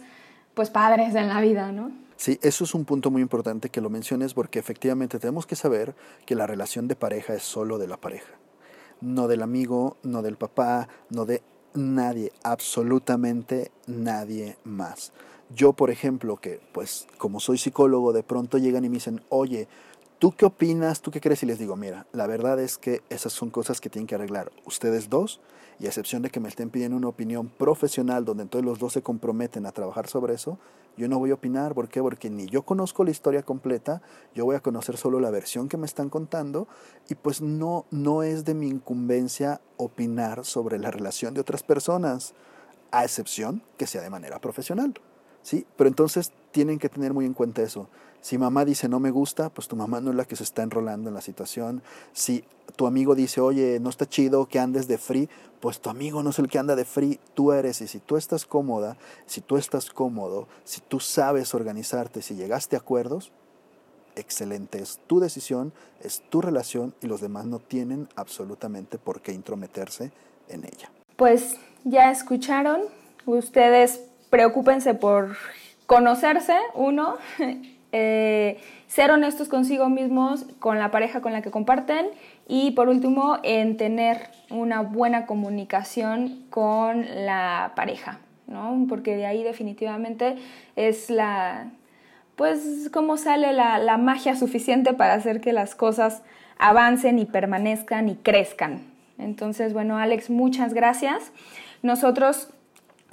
pues 0.54 0.70
padres 0.70 1.15
en 1.15 1.28
la 1.28 1.41
vida, 1.41 1.72
¿no? 1.72 1.91
Sí, 2.15 2.38
eso 2.44 2.65
es 2.65 2.76
un 2.76 2.86
punto 2.86 3.10
muy 3.10 3.22
importante 3.22 3.70
que 3.70 3.82
lo 3.82 3.89
menciones 3.89 4.34
porque 4.34 4.60
efectivamente 4.60 5.17
tenemos 5.17 5.48
que 5.48 5.56
saber 5.56 5.96
que 6.26 6.36
la 6.36 6.46
relación 6.46 6.88
de 6.88 6.96
pareja 6.96 7.34
es 7.34 7.41
solo 7.41 7.80
de 7.80 7.88
la 7.88 7.98
pareja, 7.98 8.32
no 9.02 9.28
del 9.28 9.41
amigo, 9.41 9.98
no 10.04 10.22
del 10.22 10.38
papá, 10.38 10.88
no 11.10 11.26
de 11.26 11.41
nadie, 11.74 12.32
absolutamente 12.44 13.72
nadie 13.88 14.58
más. 14.64 15.12
Yo, 15.54 15.74
por 15.74 15.90
ejemplo, 15.90 16.38
que 16.38 16.60
pues 16.72 17.08
como 17.18 17.40
soy 17.40 17.58
psicólogo, 17.58 18.14
de 18.14 18.24
pronto 18.24 18.58
llegan 18.58 18.86
y 18.86 18.90
me 18.90 18.96
dicen, 18.96 19.22
oye, 19.30 19.68
¿tú 20.20 20.32
qué 20.32 20.46
opinas? 20.46 21.02
¿Tú 21.02 21.12
qué 21.12 21.20
crees? 21.20 21.44
Y 21.44 21.46
les 21.46 21.60
digo, 21.60 21.76
mira, 21.76 22.06
la 22.14 22.28
verdad 22.28 22.60
es 22.60 22.78
que 22.78 23.02
esas 23.10 23.34
son 23.34 23.50
cosas 23.50 23.82
que 23.82 23.90
tienen 23.90 24.08
que 24.08 24.16
arreglar 24.16 24.52
ustedes 24.66 25.10
dos 25.10 25.42
y 25.80 25.86
a 25.86 25.90
excepción 25.90 26.22
de 26.22 26.30
que 26.30 26.40
me 26.40 26.48
estén 26.48 26.70
pidiendo 26.70 26.96
una 26.96 27.08
opinión 27.08 27.50
profesional 27.50 28.24
donde 28.24 28.44
entonces 28.44 28.66
los 28.66 28.80
dos 28.80 28.94
se 28.94 29.02
comprometen 29.02 29.66
a 29.66 29.72
trabajar 29.72 30.08
sobre 30.08 30.36
eso, 30.36 30.60
yo 30.98 31.08
no 31.08 31.20
voy 31.20 31.32
a 31.32 31.36
opinar. 31.36 31.74
¿Por 31.74 31.90
qué? 31.90 32.02
Porque 32.02 32.30
ni 32.30 32.48
yo 32.48 32.64
conozco 32.64 33.04
la 33.04 33.12
historia 33.12 33.44
completa, 33.44 34.02
yo 34.36 34.46
voy 34.46 34.56
a 34.56 34.62
conocer 34.62 34.98
solo 34.98 35.20
la 35.20 35.30
versión 35.30 35.68
que 35.68 35.78
me 35.78 35.86
están 35.86 36.10
contando 36.10 36.68
y 37.10 37.16
pues 37.16 37.42
no, 37.42 37.86
no 37.92 38.24
es 38.24 38.46
de 38.46 38.54
mi 38.54 38.68
incumbencia 38.68 39.62
opinar 39.78 40.46
sobre 40.46 40.80
la 40.80 40.92
relación 40.92 41.34
de 41.34 41.42
otras 41.42 41.64
personas, 41.64 42.34
a 42.92 43.04
excepción 43.04 43.64
que 43.78 43.88
sea 43.88 44.02
de 44.02 44.10
manera 44.10 44.40
profesional. 44.40 44.94
¿Sí? 45.44 45.66
Pero 45.78 45.88
entonces 45.88 46.32
tienen 46.52 46.80
que 46.80 46.90
tener 46.90 47.14
muy 47.14 47.26
en 47.26 47.34
cuenta 47.34 47.62
eso. 47.62 47.88
Si 48.22 48.38
mamá 48.38 48.66
dice 48.66 48.88
no 48.88 49.00
me 49.00 49.10
gusta, 49.10 49.50
pues 49.50 49.68
tu 49.68 49.76
mamá 49.76 50.00
no 50.00 50.12
es 50.12 50.16
la 50.16 50.26
que 50.26 50.36
se 50.36 50.44
está 50.44 50.62
enrolando 50.62 51.10
en 51.10 51.16
la 51.16 51.22
situación. 51.22 51.82
Si 52.14 52.44
tu 52.76 52.86
amigo 52.86 53.16
dice, 53.16 53.42
oye, 53.42 53.80
no 53.80 53.90
está 53.90 54.08
chido 54.08 54.46
que 54.46 54.60
andes 54.60 54.88
de 54.88 55.00
free, 55.00 55.28
pues 55.60 55.80
tu 55.80 55.90
amigo 55.90 56.22
no 56.22 56.30
es 56.30 56.40
el 56.40 56.48
que 56.48 56.60
anda 56.60 56.76
de 56.76 56.86
free, 56.86 57.20
tú 57.34 57.52
eres. 57.52 57.82
Y 57.82 57.88
si 57.88 58.00
tú 58.00 58.18
estás 58.18 58.46
cómoda, 58.46 58.98
si 59.26 59.42
tú 59.42 59.58
estás 59.58 59.90
cómodo, 59.90 60.48
si 60.64 60.82
tú 60.82 61.00
sabes 61.00 61.56
organizarte, 61.56 62.22
si 62.22 62.36
llegaste 62.36 62.76
a 62.76 62.80
acuerdos, 62.80 63.32
excelente. 64.16 64.80
Es 64.80 65.00
tu 65.08 65.20
decisión, 65.20 65.74
es 66.02 66.22
tu 66.30 66.42
relación 66.42 66.94
y 67.02 67.08
los 67.08 67.22
demás 67.22 67.46
no 67.46 67.58
tienen 67.58 68.08
absolutamente 68.16 69.00
por 69.00 69.22
qué 69.22 69.34
intrometerse 69.34 70.12
en 70.48 70.66
ella. 70.66 70.92
Pues 71.16 71.56
ya 71.84 72.12
escucharon, 72.12 72.82
ustedes 73.26 74.02
preocúpense 74.32 74.96
por 74.96 75.36
conocerse, 75.86 76.56
uno, 76.74 77.17
eh, 77.91 78.60
ser 78.88 79.12
honestos 79.12 79.48
consigo 79.50 79.89
mismos, 79.89 80.46
con 80.58 80.80
la 80.80 80.89
pareja 80.89 81.22
con 81.22 81.34
la 81.34 81.44
que 81.44 81.52
comparten 81.52 82.08
y 82.48 82.72
por 82.72 82.89
último, 82.89 83.38
en 83.44 83.78
tener 83.78 84.30
una 84.50 84.82
buena 84.82 85.26
comunicación 85.26 86.46
con 86.50 87.06
la 87.26 87.74
pareja, 87.76 88.20
¿no? 88.48 88.86
Porque 88.89 89.15
de 89.15 89.26
ahí 89.26 89.44
definitivamente 89.44 90.38
es 90.76 91.10
la, 91.10 91.70
pues, 92.36 92.89
cómo 92.91 93.17
sale 93.17 93.54
la, 93.54 93.78
la 93.80 93.98
magia 93.98 94.36
suficiente 94.36 94.94
para 94.94 95.13
hacer 95.13 95.41
que 95.41 95.54
las 95.54 95.76
cosas 95.76 96.24
avancen 96.58 97.20
y 97.20 97.26
permanezcan 97.26 98.08
y 98.10 98.16
crezcan. 98.16 98.82
Entonces, 99.18 99.74
bueno, 99.74 99.97
Alex, 99.97 100.30
muchas 100.30 100.74
gracias. 100.74 101.32
Nosotros 101.84 102.49